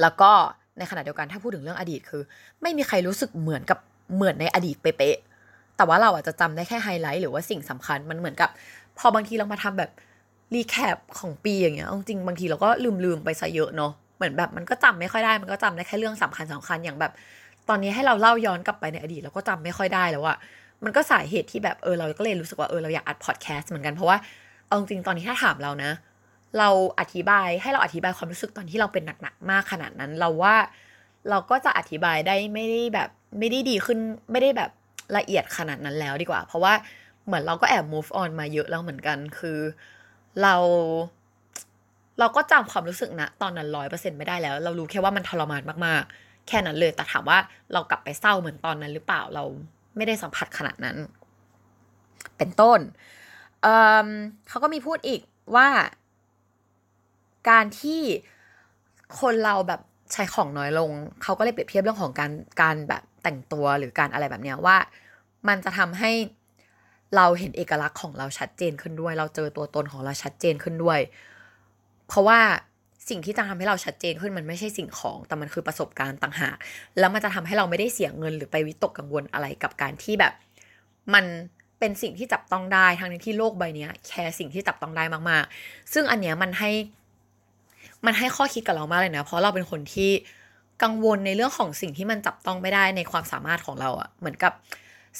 [0.00, 0.32] แล้วก็
[0.78, 2.22] ในขณะเดียวกันถ้าพูดถึงเรื่องอดีตคือ
[2.62, 3.78] ไม่มีใครรู้สึกเหมือนกับ
[4.14, 8.50] เหมือนในอดีตเป๊ะๆแต่ว่าเราอาจจะจำได้แค่ไฮไลท์หรือว่าสิ่งสำคัญมันเหมือนกับ
[8.98, 9.90] พอบางทีเรามาทำแบบ
[10.54, 17.12] รีแคปของปีอย่างเงี้ยจริงบางทีเราก็ลืมลืมไปซะเยอะเนาะเหมือนแบบมันก็จำไม่ค่อยได้ มันก็จำได้แค่เรื่องสำคัญสำคัญอย่างแบบ
[17.68, 20.36] ตอนนี้ให้เราเล่าย้อนกลับไปในอดีตเราก็จำไม่ค่อยได้แล้วอะ
[20.84, 24.16] มันก็สาเหตุที่แบบเออเราก็เลยรู้สึกว่าเออเราอยากอัดพอดแคสต์เหมือนกันเพราะว่า
[24.66, 25.90] เอาจริงตอนนี้ถ้าถามเรานะ
[26.58, 26.68] เรา
[27.00, 30.56] อธิบายให้เราอธิบายความรู้สึกตอนที่เราเป็นหนักๆมากขนาดนั้น เราว่า
[31.30, 33.98] เราก็จะอธิบายได้ไม่ได้แบบไม่ได้ดีขึ้น
[34.30, 34.70] ไม่ได้แบบ
[35.16, 36.74] ละเอียดขนาดนั้นแล้วดีกว่า เพราะว่า
[37.26, 39.58] เหมือนเราก็แอบ move on มาเยอะแล้วเหมือนกันคือ
[40.42, 40.54] เรา
[42.18, 47.38] เราก็จำความรู้สึกนะตอนนั้นร้อยเปอร์เซ็นไม่ได้แล้ว เรารู้แค่ว่ามันทรมานมากๆ แค่นั้นเลย แต่ถามว่า
[47.72, 49.44] เรากลับไปเศร้าเหมือนตอนนั้นหรือเปล่าเรา
[49.96, 50.96] ไม่ได้สัมผัสขนาดนั้น
[52.38, 52.80] เป็นต้น
[53.62, 55.20] เเขาก็มีพูดอีก
[55.56, 55.68] ว่า
[57.50, 58.00] การที่
[59.20, 59.80] คนเราแบบ
[60.12, 60.90] ใช้ของน้อยลง
[61.22, 62.32] เขาก็เลยเปรียบเทียบเรื่องของการ
[62.62, 64.76] การแบบแต่งตัวหรือการอะไรแบบเนี้ยว่า
[65.48, 66.12] มันจะทำให้
[67.16, 71.00] เราเห็นเอกลักษณ์ของเราชัดเจนขึ้นด้วย เราเจอตัวตนของเราชัดเจนขึ้นด้วย
[72.08, 72.40] เพราะว่า
[73.08, 76.56] สิ่งที่จะทำให้เราชัดเจนขึ้นมันไม่ใช่สิ่งของแต่มันคือประสบการณ์ต่างหาก
[76.98, 80.32] แล้วมันจะทำให้เราไม่ได้เสียเงินหรือไปวิตกกังวลอะไรกับการที่แบบ
[81.14, 81.24] มัน
[81.78, 86.70] เป็นสิ่งที่จับต้องได้ทั้งที่โลกใบนี้แค่สิ่งที่จับต้องได้มากๆ ซึ่งอันเนี้ยมันให้
[88.06, 90.10] มันให้ข้อคิดกับเรามากเลยนะ เพราะเราเป็นคนที่
[90.82, 94.52] กังวลในเรื่องของสิ่งที่มันจับต้องไม่ได้ในความสามารถของเราอะเหมือนกับ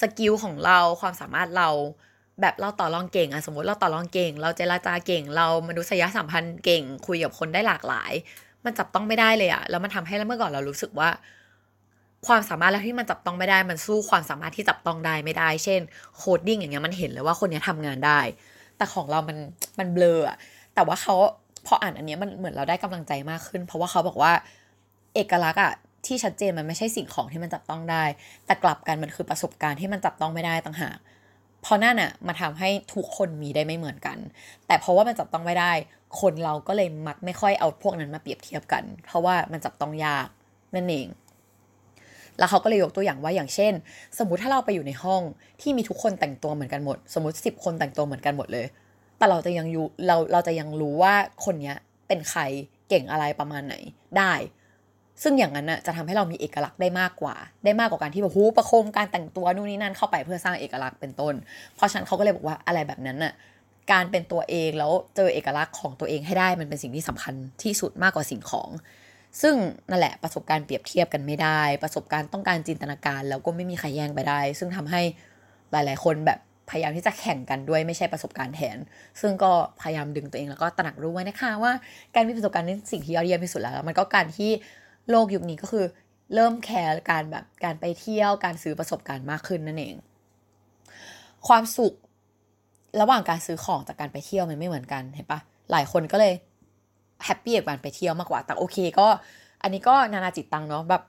[0.00, 1.68] skill ของเราความสามารถเรา
[2.40, 8.12] แบบเราต่อรองเก่งอะสมมติเราต่อรองเก่ง เราเจรจาเก่ง เรามนุษยสัมพันธ์เก่ง คุยกับคนได้หลากหลาย
[8.64, 11.08] มันจับต้องไม่ได้เลยอะแล้วมันทำให้เมื่อก่อนเรารู้สึกว่า
[12.26, 15.80] ความสามารถเราที่มันจับต้องไม่ได้ มันสู้ความสามารถที่จับต้องได้ไม่ได้ เช่น
[16.16, 18.20] coding อย่างเงี้ยมันเห็นเลยว่าคนนี้ทำงานได้
[18.76, 19.38] แต่ของเรามัน
[19.78, 20.36] มันเบลออะ
[20.74, 21.14] แต่ว่าเขา
[21.66, 24.32] พออ่านอันนี้มันเหมือนเราได้กำลังใจมากขึ้น เพราะว่าเขาบอกว่า
[25.14, 25.72] เอกลักษณ์อะ
[26.06, 28.04] ที่ชัดเจนมันไม่ใช่สิ่งของที่มันจับต้องได้
[28.46, 30.96] แต่กลับกันมันคือประสบการณ์ที่มันจับต้องไม่ได้ต่างหาก
[31.64, 34.18] พอนั่นอะมาทำให้ทุกคนมีได้ไม่เหมือนกัน
[34.66, 35.72] แต่เพราะว่ามันจับต้องไม่ได้
[36.20, 40.28] คนเราก็เลยมักไม่ค่อยเอาพวกนั้นมาเปรียบเทียบกัน เพราะว่ามันจับต้องยาก
[40.74, 41.06] นั่นเอง
[42.38, 43.72] แล้วเขาก็เลยยกตัวอย่างว่าอย่างเช่น
[44.18, 45.22] สมมติถ้าเราไปอยู่ในห้อง
[45.60, 48.66] ที่มีทุกคนแต่งตัวเหมือนกันหมด สมมติสิบคนแต่งตัวเหมือนกันหมดเลย
[49.24, 51.14] แต่เราจะยังอยู่เราเราจะยังรู้ว่า
[51.44, 51.76] คนเนี้ย
[52.08, 52.40] เป็นใคร
[52.88, 53.74] เก่งอะไรประมาณไหน
[54.18, 54.32] ได้
[55.22, 61.34] ซึ่งอย่างนั้นน่ะจะทำให้เรามีเอกลักษณ์ได้มากกว่า ได้มากกว่าการที่แบบหูประโคมการแต่งตัวนู่นนี่นั่นเข้าไปเพื่อสร้างเอกลักษณ์เป็นต้น
[61.74, 63.32] เพราะฉะนั้นเขาก็เลยบอกว่าอะไรแบบนั้นน่ะ
[63.92, 68.70] การเป็นตัวเองแล้วเจอเอกลักษณ์ของตัวเองให้ได้มันเป็นสิ่งที่สำคัญที่สุดมากกว่าสิ่งของ
[69.42, 69.54] ซึ่ง
[69.90, 75.02] นั่นแหละประสบการณ์เปรียบเทียบกันไม่ได้ ประสบการณ์ต้องการจินตนาการ แล้วก็ไม่มีใครแย่งไปได้ ซึ่งทำให้
[75.72, 76.38] หลาย ๆ คนแบบ
[76.70, 78.78] พยายามที่จะแข่งกันด้วยไม่ใช่ประสบการณ์แทน
[79.20, 81.72] ซึ่งก็พยายามดึงตัวเองแล้วก็ตระหนักรู้ไว้นะคะว่า
[82.14, 84.50] การมีประสบการณ์นี่สิ่งที่ยอดเยี่ยมที่สุดแล้ว มันก็การที่
[85.10, 85.84] โลกยุคนี้ก็คือ
[86.34, 89.94] เริ่มแคร์การแบบการไปเที่ยวการซื้อประสบการณ์มากขึ้นนั่นเอง
[91.48, 91.94] ความสุข
[93.00, 95.40] ระหว่างการซื้อของจากการไปเที่ยวมันไม่เหมือนกันเห็นปะ
[95.70, 96.34] หลายคนก็เลย
[97.24, 99.06] happy กับการไปเที่ยวมากกว่า แต่โอเคก็
[99.62, 101.02] อันนี้ก็นานาจิตตังเนาะแบบ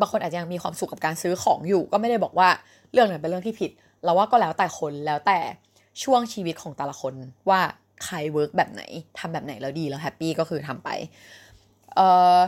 [0.00, 2.48] บางคนอาจจะยังมีความสุขกับการซื้อของอยู่ ก็ไม่ได้บอกว่า
[2.92, 3.70] เรื่องนั้นเป็นเรื่องที่ผิด
[4.04, 5.38] เราว่าก็แล้วแต่คนแล้วแต่
[6.02, 7.14] ช่วงชีวิตของแต่ละคน
[7.50, 7.60] ว่า
[8.04, 8.82] ใคร work แบบไหน
[9.18, 10.88] ทำแบบไหนแล้วดีแล้ว happy ก็คือทำไป
[11.94, 12.00] เอ
[12.36, 12.38] อ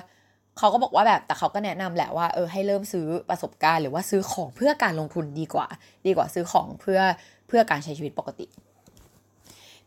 [0.58, 5.66] เขาก็บอกว่าแบบแต่เขาก็แนะนำแหละว่าเออให้เริ่มซื้อประสบการณ์ หรือว่าซื้อของเพื่อการลงทุนดีกว่า
[6.06, 7.00] ดีกว่าซื้อของเพื่อ
[7.48, 8.46] เพื่อการใช้ชีวิตปกติ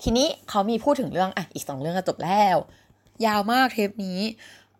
[0.03, 2.57] ทีนี้เขามีพูดถึงเรื่องอะอีกสองเรื่องก็จบแล้ว
[3.25, 4.19] ยาวมากเทปนี้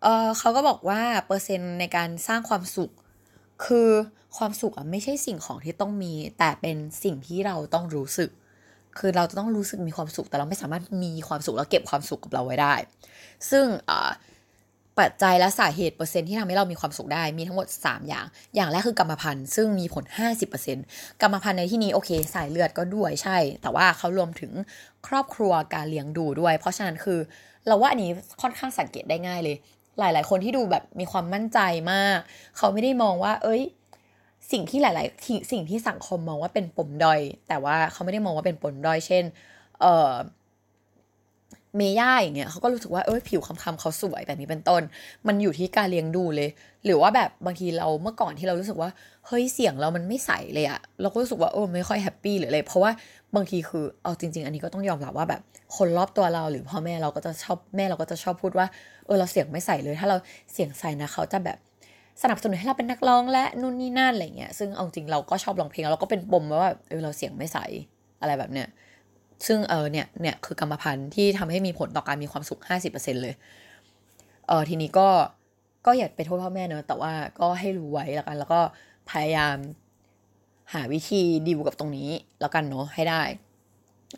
[0.04, 2.92] เออเขาก็บอกว่าเปอร์เซ็นต์ในการสร้างความสุข
[3.66, 3.90] คือ
[4.38, 8.30] ความสุขอะไม่ใช่สิ่งของที่ต้องมี แต่เป็นสิ่งที่เราต้องรู้สึก
[9.00, 12.74] คือเราจะต้องรู้สึกมีความสุข แต่เราไม่สามารถมีความสุขแล้วเก็บความสุขกับเราไว้ได้
[13.50, 13.66] ซึ่ง
[15.00, 18.26] ปัจจัยและสาเหตุเปอร์เซ็นต์ที่ทำให้เรามีความสุขได้มีทั้งหมด 3 อย่าง
[18.56, 20.06] อย่างแรกคือกรรมพันธุ์ซึ่งมีผล
[20.64, 24.52] 50%กรรมพันธุ์ในที่นี้โอเคสายเลือดก็ด้วยใช่ แต่ว่าเขารวมถึง
[25.08, 27.20] ครอบครัวการเลี้ยงดูด้วย เพราะฉะนั้นคือ
[27.68, 28.12] เราว่าอันนี้
[28.42, 29.58] ค่อนข้างสังเกตได้ง่ายเลย
[30.00, 31.60] หลาย ๆ คนที่ดูแบบมีความมั่นใจ
[31.92, 32.18] มาก
[32.58, 33.64] เขาไม่ได้มองว่า เอ้ย
[34.52, 39.24] สิ่งที่หลาย ๆ สิ่งที่สังคมมองว่าเป็นปมด้อย แต่ว่าเขาไม่ได้มองว่าเป็นปมด้อย เช่น
[39.82, 40.14] เออ
[41.78, 44.82] เมย่าอย่างเงี้ยเขาก็รู้สึกว่าเออผิวคำๆเขาสวยแบบนี้เป็นต้น
[45.28, 46.50] มันอยู่ที่การเลี้ยงดูเลย
[46.86, 48.90] หรือว่าแบบบางทีเราเมื่อก่อนที่เรารู้สึกว่า
[49.28, 52.92] เฮ้ยเสียงเรามันไม่ใสเลยอะเราก็รู้สึกว่าโอ้ไม่ค่อยแฮปปี้หรืออะไรเพราะว่า
[53.36, 55.42] บางทีคือเอาจริง ๆ อันนี้ก็ต้องยอมรับว่าแบบ
[55.78, 58.68] คนรอบตัวเราหรือพ่อแม่เราก็จะชอบแม่เราก็จะชอบพูดว่า
[59.06, 60.18] เออเราเสียงไม่ใสเลย ถ้าเรา
[60.54, 61.58] เสียงใสนะเขาจะแบบ
[62.22, 67.58] สนับสนุนให้เราเป็นนักร้องและนู่นนี่นั่นอะไรเงี้ยซึ่งเอาจริงเราก็ชอบร้องเพลงแล้วเราก็เป็นปมว่าเออเราเสียงไม่ใส
[68.22, 68.68] อะไรแบบเนี้ย
[69.48, 72.62] ซึ่งเออเนี่ยเนี่ยคือกรรมพันธุ์ที่ทำให้มีผลต่อการมีความสุข
[72.92, 73.36] 50%เลย
[74.48, 75.08] เออทีนี้ก็
[75.86, 78.60] ก็อย่าไปโทษพ่อแม่เนอะแต่ว่าก็ให้รู้ไว้แล้วกัน แล้วก็
[79.10, 79.58] พยายาม
[80.74, 82.10] หาวิธีดีลกับตรงนี้
[82.42, 83.22] แล้วกันเนาะให้ได้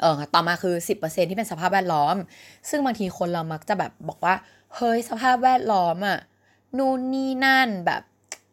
[0.02, 2.16] เออต่อมาคือ 10%ที่เป็นสภาพแวดล้อม
[2.70, 4.36] ซึ่งบางทีคนเรามักจะแบบบอกว่า
[4.76, 6.18] เฮ้ยสภาพแวดล้อมอะ
[6.78, 8.04] นู่นนี่นั่นแบบ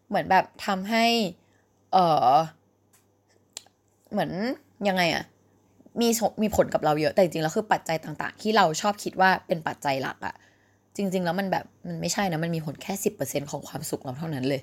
[0.08, 1.06] เหมือนแบบทำให้
[1.92, 1.96] เอ
[2.30, 2.32] อ
[4.12, 4.30] เหมือน
[4.88, 5.24] ยังไงอะ
[6.00, 6.08] มี
[6.42, 10.34] มีผลกับเราเยอะแต่จริงๆแล้วคือปัจจัยต่าง ๆ ที่เราชอบคิดว่าเป็นปัจจัยหลักอะ
[10.96, 14.60] จริง ๆ แล้วมันแบบมันไม่ใช่นะมันมีผลแค่สิบเปอร์เซ็นของความสุขเราเท่านั้นเลย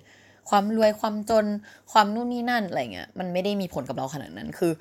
[0.49, 1.45] ความรวยความจน
[1.91, 4.71] ความนู่นนี่นั่นอะไรเงี้ยมันไม่ได้มีผลกับเราขนาดนั้นคือ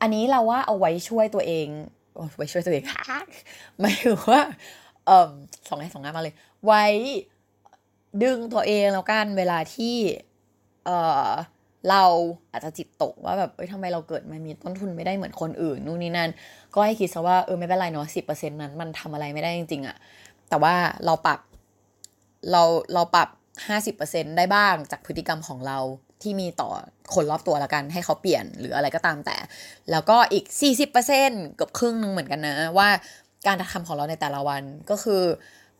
[0.00, 1.66] อันนี้เราว่าเอาไว้ช่วยตัวเอง
[2.36, 2.84] ไว้ช่วยตัวเอง
[3.80, 4.40] หมายถึงว่า
[5.06, 5.30] เออ
[5.68, 6.34] สองงานสองงานมาเลย
[6.66, 6.84] ไว้
[8.22, 9.96] ดึงตัวเองแล้วกันเวลาที่
[10.84, 10.90] เอ
[11.28, 11.30] อ
[11.90, 12.04] เรา
[12.52, 16.30] อาจจะจิตตกว่าแบบเอ้ยทำไมเราเกิดมามีต้นทุนไม่ได้เหมือนคนอื่นนู่นนี่นั่น
[16.74, 19.96] ก็ให้คิดซะว่าเออไม่เป็นไรเนาะสิบเปอร์เซ็นนั้นมันทำอะไรไม่ได้จริงๆอะ
[20.48, 21.40] แต่ว่าเราปรับ
[22.50, 22.62] เรา
[22.94, 23.28] เราปรับ
[23.66, 25.78] ห้าสิบเปอร์เซ็นได้บ้างจากพฤติกรรมของเรา
[26.22, 26.70] ที่มีต่อ
[27.14, 29.36] คนรอบตัวละกันให้เขาเปลี่ยนหรืออะไรก็ตามแต่
[29.90, 30.44] แล้วก็อีก
[31.00, 32.88] 40%เกือบครึ่งนึงเหมือนกันนะว่า
[33.46, 35.22] การกระทำของเราในแต่ละวันก็คือ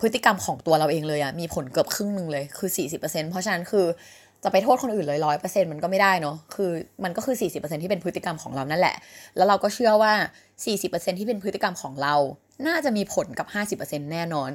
[0.01, 2.71] พฤติกรรมของตัวเราเองเลยอะมีผลเกือบครึ่งหนึ่งเลยคือ
[3.01, 3.87] 40%เพราะฉะนั้นคือ
[4.45, 6.71] จะไปโทษคนอื่นเลยร้อยเปอร์เซ็นต์มันก็ไม่ได้เนาะ คือ
[7.05, 8.97] มันก็คือ 40%ที่เป็นพฤติกรรมของเรานั่นแหละ
[9.37, 10.13] แล้วเราก็เชื่อว่า
[10.65, 12.15] 40%ที่เป็นพฤติกรรมของเรา
[12.67, 13.47] น่าจะมีผลกับ
[13.79, 14.51] 50%แน่นอน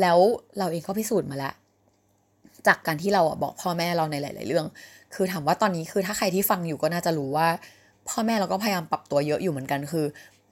[0.00, 0.18] แล้ว
[0.58, 1.54] เราเองก็พิสูจน์มาแล้ว
[2.66, 4.66] จากการที่เราบอกพ่อแม่เราในหลาย ๆ เรื่อง
[5.14, 7.48] คือถามว่าตอนนี้คือถ้าใครที่ฟังอยู่ก็น่าจะรู้ว่า
[8.08, 10.06] พ่อแม่เราก็พยายามปรับตัวเยอะอยู่เหมือนกัน คือ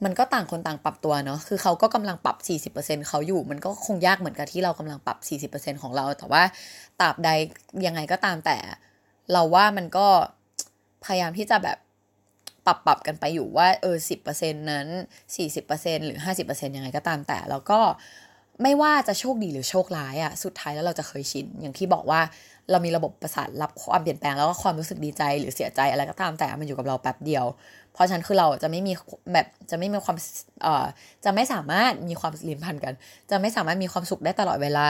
[0.05, 2.37] มันก็ต่างคนต่างปรับตัวเนาะ คือเขาก็กำลังปรับ
[2.75, 5.19] 40%เขาอยู่ มันก็คงยากเหมือนกับที่เรากำลังปรับ
[5.53, 6.43] 40%ของเรา แต่ว่า
[7.01, 7.31] ตราบใด
[7.87, 8.57] ยังไงก็ตามแต่
[9.33, 10.07] เราว่ามันก็
[11.05, 11.79] พยายามที่จะแบบ
[12.67, 14.17] ปรับปรับกันไปอยู่ว่าเออสิ
[14.71, 14.87] นั้น
[15.47, 17.81] 40%หรือ 50%ยังไงก็ตามแต่ แล้วก็
[18.63, 22.21] ไม่ว่าจะโชคดีหรือโชคร้ายอะสุดท้ายแล้วเราจะเคยชิน อย่างที่บอกว่า
[22.71, 27.45] เรามีระบบประสาทรับความเปลี่ยนแปลงแล้วก็ความรู้สึกดีใจหรือเสียใจอะไรก็ตามแต่มันอยู่กับเราแป๊บเดียว
[27.95, 28.93] เพราะฉะนั้นคือเราจะไม่มี
[29.33, 30.17] แบบจะไม่มีความ
[30.63, 30.87] เอ่อ
[31.25, 32.95] จะไม่สามารถมีความลิมพันกัน
[33.31, 34.89] จะไม่สามารถมีความสุขได้ตลอดเวลา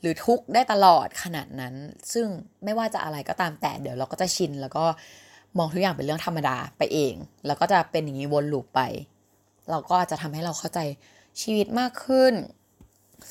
[0.00, 1.74] หรือทุกข์ได้ตลอดขนาดนั้น
[2.12, 2.26] ซึ่ง
[2.64, 4.84] ไม่ว่าจะอะไรก็ตามแต่เดี๋ยวเราก็จะชินแล้วก็
[5.58, 7.14] มองทุกอย่างเป็นเรื่องธรรมดาไปเอง
[7.46, 8.80] แล้วก็จะเป็นอย่างนี้วนลูปไป
[9.70, 10.80] เราก็จะทำให้เราเข้าใจ
[11.42, 12.34] ชีวิตมากขึ้น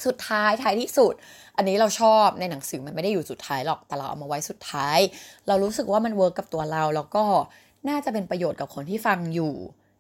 [0.06, 1.14] สุดท้ายท้ายที่สุด
[1.58, 5.00] อันนี้เราชอบในหนังสือมันไม่ได้อยู่สุดท้ายหรอกแต่เราเอามาไว้สุดท้าย
[5.48, 7.24] เรารู้สึกว่ามัน work กับตัวเราแล้วก็
[7.88, 9.54] น่าจะเป็นประโยชน์กับคนที่ฟังอยู่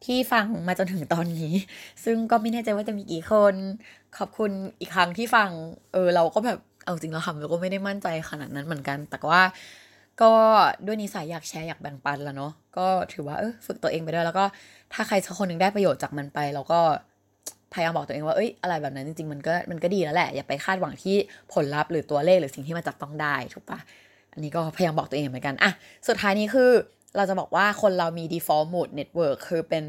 [0.05, 1.53] ที่ฟังมาจนถึงตอนนี้
[2.03, 3.55] ซึ่งก็ไม่แน่ใจว่าจะมีกี่คน
[4.17, 5.49] ขอบคุณอีกครั้งที่ฟัง
[5.93, 9.41] เออ เราก็แบบเอาจริงเราทำเราก็ไม่ได้มั่นใจขนาดนั้นเหมือนกัน แต่ว่า
[10.21, 10.31] ก็
[10.85, 14.45] ด้วยนิสัยอยากแชร์อยากแบ่งปันแล้วเนาะก็ถือว่าเออฝึกตัวเองไปด้วยแล้วก็
[14.93, 16.79] ถ้าใครสักคนหนึ่งได้ประโยชน์จากมันไป เราก็
[17.73, 21.15] พยายามบอกตัวเองว่าเอ้ยอะไรแบบนั้นจริงๆมันก็มันก็ดีแล้วแหละอย่าไปคาดหวังที่
[21.53, 23.79] ผลลัพธ์หรือตัวเลขหรือสิ่งที่มันจับต้องได้ถูกปะ
[24.33, 25.71] อันนี้ก็พยายามบอกตัวเองเหมือนกันอะ
[26.07, 26.71] สุดท้ายนี้คือ
[27.17, 29.83] เราจะบอกว่าคนเรามี default mode network คือเป็น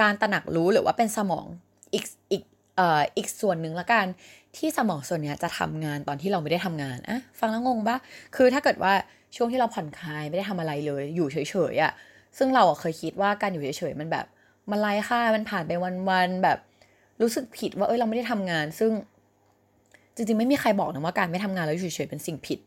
[0.00, 1.46] การตระหนักรู้หรือว่าเป็นสมอง
[1.94, 2.42] อีกอีก
[2.76, 4.06] เอ่ออีกส่วนหนึ่งละกัน
[4.56, 7.96] ที่สมองส่วนนี้จะทำงานตอนที่เราไม่ได้ทำงานอะฟังแล้วงงปะ
[8.36, 8.92] คือถ้าเกิดว่า
[9.36, 11.36] ช่วงที่เราผ่อนคลายไม่ได้ทำอะไรเลย อยู่เฉ
[11.72, 11.92] ยๆอะ่ะ
[12.38, 14.26] ซึ่งเราเคยคิดว่าการอยู่เฉยๆมันแบบ
[14.70, 15.72] มันไร้ค่ามันผ่านไป
[16.08, 16.58] วันๆแบบ
[17.22, 18.92] รู้สึกผิดว่าเอ้ยเราไม่ได้ทำงาน ซึ่ง
[20.14, 22.58] จริงๆไม่มีใครบอกนะว่าการไม่ทำงานแล้วเฉยๆเป็นสิ่งผิด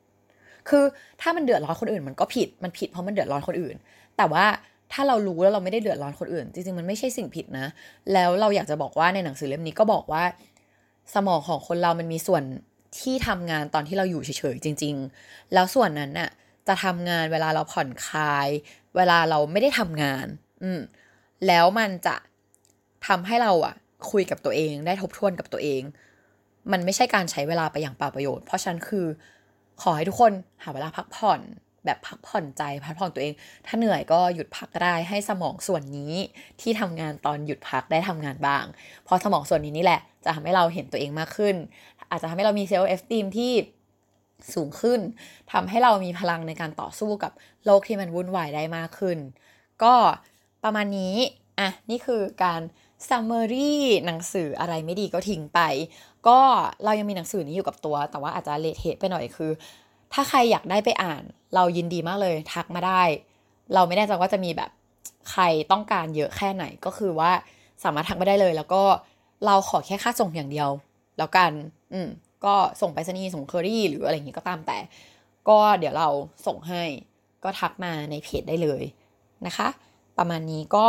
[0.70, 0.84] คือ
[1.22, 3.76] ถ้ามันเดือดร้อนคนอื่นมันก็ผิดมันผิดเพราะมันเดือดร้อนคนอื่น
[4.18, 4.46] แต่ว่า
[4.94, 7.68] ถ้าเรารู้แล้วเราไม่ได้เดือดร้อนคนอื่น จริงๆมันไม่ใช่สิ่งผิดนะ
[8.14, 10.24] แล้วเราอยากจะบอกว่าในหนังสือเล่มนี้ก็บอกว่า
[11.14, 12.44] สมองของคนเรามันมีส่วน
[13.00, 16.30] ที่ทำงานตอนที่เราอยู่เฉยๆจริง ๆ แล้วส่วนนั้นน่ะ
[16.68, 18.50] จะทำงานเวลาเราผ่อนคลาย
[18.96, 20.26] เวลาเราไม่ได้ทำงาน
[20.64, 20.80] อืม
[21.48, 22.16] แล้วมันจะ
[23.08, 23.76] ทำให้เราอะ
[24.12, 25.82] คุยกับตัวเอง ได้ทบทวนกับตัวเอง
[26.72, 29.06] มันไม่ใช่การใช้เวลาไปอย่างเปล่าประโยชน์ เพราะฉะนั้นคือ
[29.82, 30.32] ขอให้ทุกคน
[30.64, 31.40] หาเวลาพักผ่อน
[31.86, 33.34] แบบพักผ่อนใจพักผ่อนตัวเอง
[33.66, 36.14] ถ้าเหนื่อยก็หยุดพักได้ให้สมองส่วนนี้
[36.62, 38.66] ที่ทำงานตอนหยุดพักได้ทำงานบ้าง
[39.04, 41.56] เพราะสมองส่วนนี้นี่แหละ จะทำให้เราเห็นตัวเองมากขึ้น
[42.10, 43.52] อาจจะทำให้เรามีเซลล์เอฟตีมที่
[44.54, 45.00] สูงขึ้น
[45.52, 47.32] ทำให้เรามีพลังในการต่อสู้กับ
[47.66, 49.18] โลกที่มันวุ่นวายได้มากขึ้น
[49.84, 49.96] ก็
[50.64, 51.16] ประมาณนี้
[51.60, 52.62] อะนี่คือการ
[53.08, 53.74] summary
[54.06, 55.60] หนังสืออะไรไม่ดีก็ทิ้งไป
[56.28, 56.40] ก็
[56.84, 59.52] เรายังมีหนังสือนี้อยู่กับตัว แต่ว่าอาจจะเลทเทไปหน่อยคือ
[60.14, 61.24] ถ้าใครอยากได้ไปอ่าน
[61.56, 63.02] เรายินดีมากเลยทักมาได้
[63.74, 64.72] เราไม่แน่ใจว่าจะมีแบบ
[65.30, 67.32] ใครต้องการเยอะแค่ไหนก็คือว่า
[67.84, 68.84] สามารถทักมาได้เลย แล้วก็
[69.46, 70.70] เราขอแค่ค่าส่งอย่างเดียว
[71.18, 71.52] แล้วกัน
[71.94, 72.08] อืม
[72.46, 74.78] ก็ส่งไปรษณีย์ส่งเคอรี่หรืออะไรอย่างงี้ก็ตามแต่
[75.50, 76.08] ก็เดี๋ยวเรา
[76.48, 76.84] ส่งให้
[77.44, 78.84] ก็ทักมาในเพจได้เลย
[79.48, 79.68] นะคะ
[80.18, 80.86] ประมาณนี้ก็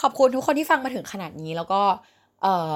[0.00, 1.82] ขอบคุณทุกคนที่ฟังมาถึงขนาดนี้แล้วก็
[2.42, 2.72] เออ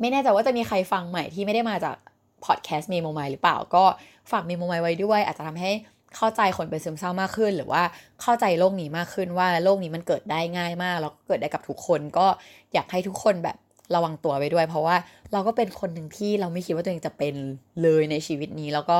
[0.00, 1.96] ไม่แน่ใจว่าจะมีใครฟังใหม่ที่ไม่ได้มาจาก
[2.44, 3.84] พอดแคสต์เมโมไมหรือเปล่า ก็
[4.30, 5.72] ฝากเมโมไมไว้ด้วย อาจจะทำให้
[6.16, 7.82] เข้าใจคนเป็นซึมเศร้ามากขึ้น หรือว่า
[8.22, 12.26] เข้าใจโรคนี้มากขึ้นว่าโรคนี้มันเกิดได้ง่ายมาก แล้วก็เกิดได้กับทุกคน ก็
[12.74, 13.56] อยากให้ทุกคนแบบ
[13.94, 14.96] ระวังตัวไปด้วย เพราะว่า
[15.32, 17.34] เราก็เป็นคนหนึ่งที่เราไม่คิดว่าตัวเองจะเป็น
[17.82, 18.98] เลยในชีวิตนี้ แล้วก็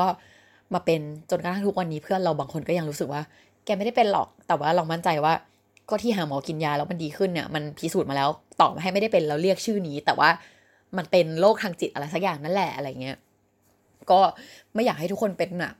[0.73, 3.21] มาเป็นจนกระทั่งทุกวันนี้เพื่อนเราบางคนก็ยังรู้สึกว่า
[3.65, 5.33] แกไม่ได้เป็นหรอก แต่ว่าเรามั่นใจว่า
[5.89, 8.29] ก็ที่หาหมอกินยาแล้วมันดีขึ้นเนี่ยมันพิสูจน์มาแล้ว
[8.61, 10.29] ต่อมาให้ไม่ได้เป็นเราเรียกชื่อนี้ แต่ว่า
[10.97, 13.17] มันเป็นโรคทางจิตอะไรสักอย่างนั่นแหละอะไรเงี้ย
[14.11, 14.21] ก็
[14.73, 15.75] ไม่อยากให้ทุกคนเป็นหนัก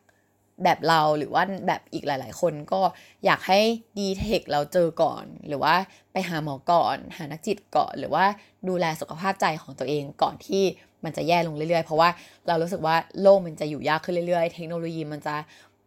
[0.64, 2.82] แบบเราหรือว่าแบบอีกหลาย ๆ คนก็
[3.26, 3.60] อยากให้
[4.00, 5.76] ดีเทคเราเจอก่อน หรือว่า
[6.12, 8.26] ไปหาหมอก่อน หานักจิตก่อน หรือว่า
[8.68, 10.64] ดูแลสุขภาพใจของตัวเองก่อนที่
[11.04, 12.10] มันจะแย่ลงเรื่อย ๆ เพราะว่า
[12.48, 15.36] เรารู้สึกว่าโลกมันจะอยู่ยากขึ้นเรื่อย ๆ เทคโนโลยีมันจะ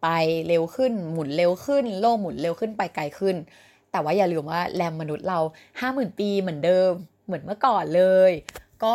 [0.03, 0.09] ไป
[0.49, 3.37] เร็วขึ้น หมุนเร็วขึ้น โลกหมุนเร็วขึ้นไปไกลขึ้น
[3.93, 5.41] แต่ว่าอย่าลืมว่าแรมมนุษย์เรา
[5.81, 6.91] ห้าหมื่นปีเหมือนเดิม
[7.27, 8.33] เหมือนเมื่อก่อนเลย
[8.85, 8.95] ก็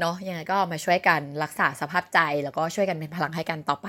[0.00, 3.88] เนาะยังไงก็มาช่วยกันรักษาสภาพใจ แล้วก็ช่วยกันเป็นพลังให้กันต่อไป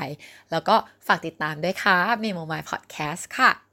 [0.52, 0.76] แล้วก็
[1.08, 3.65] ฝากติดตามด้วยค่ะ Memo My Podcast ค่ะ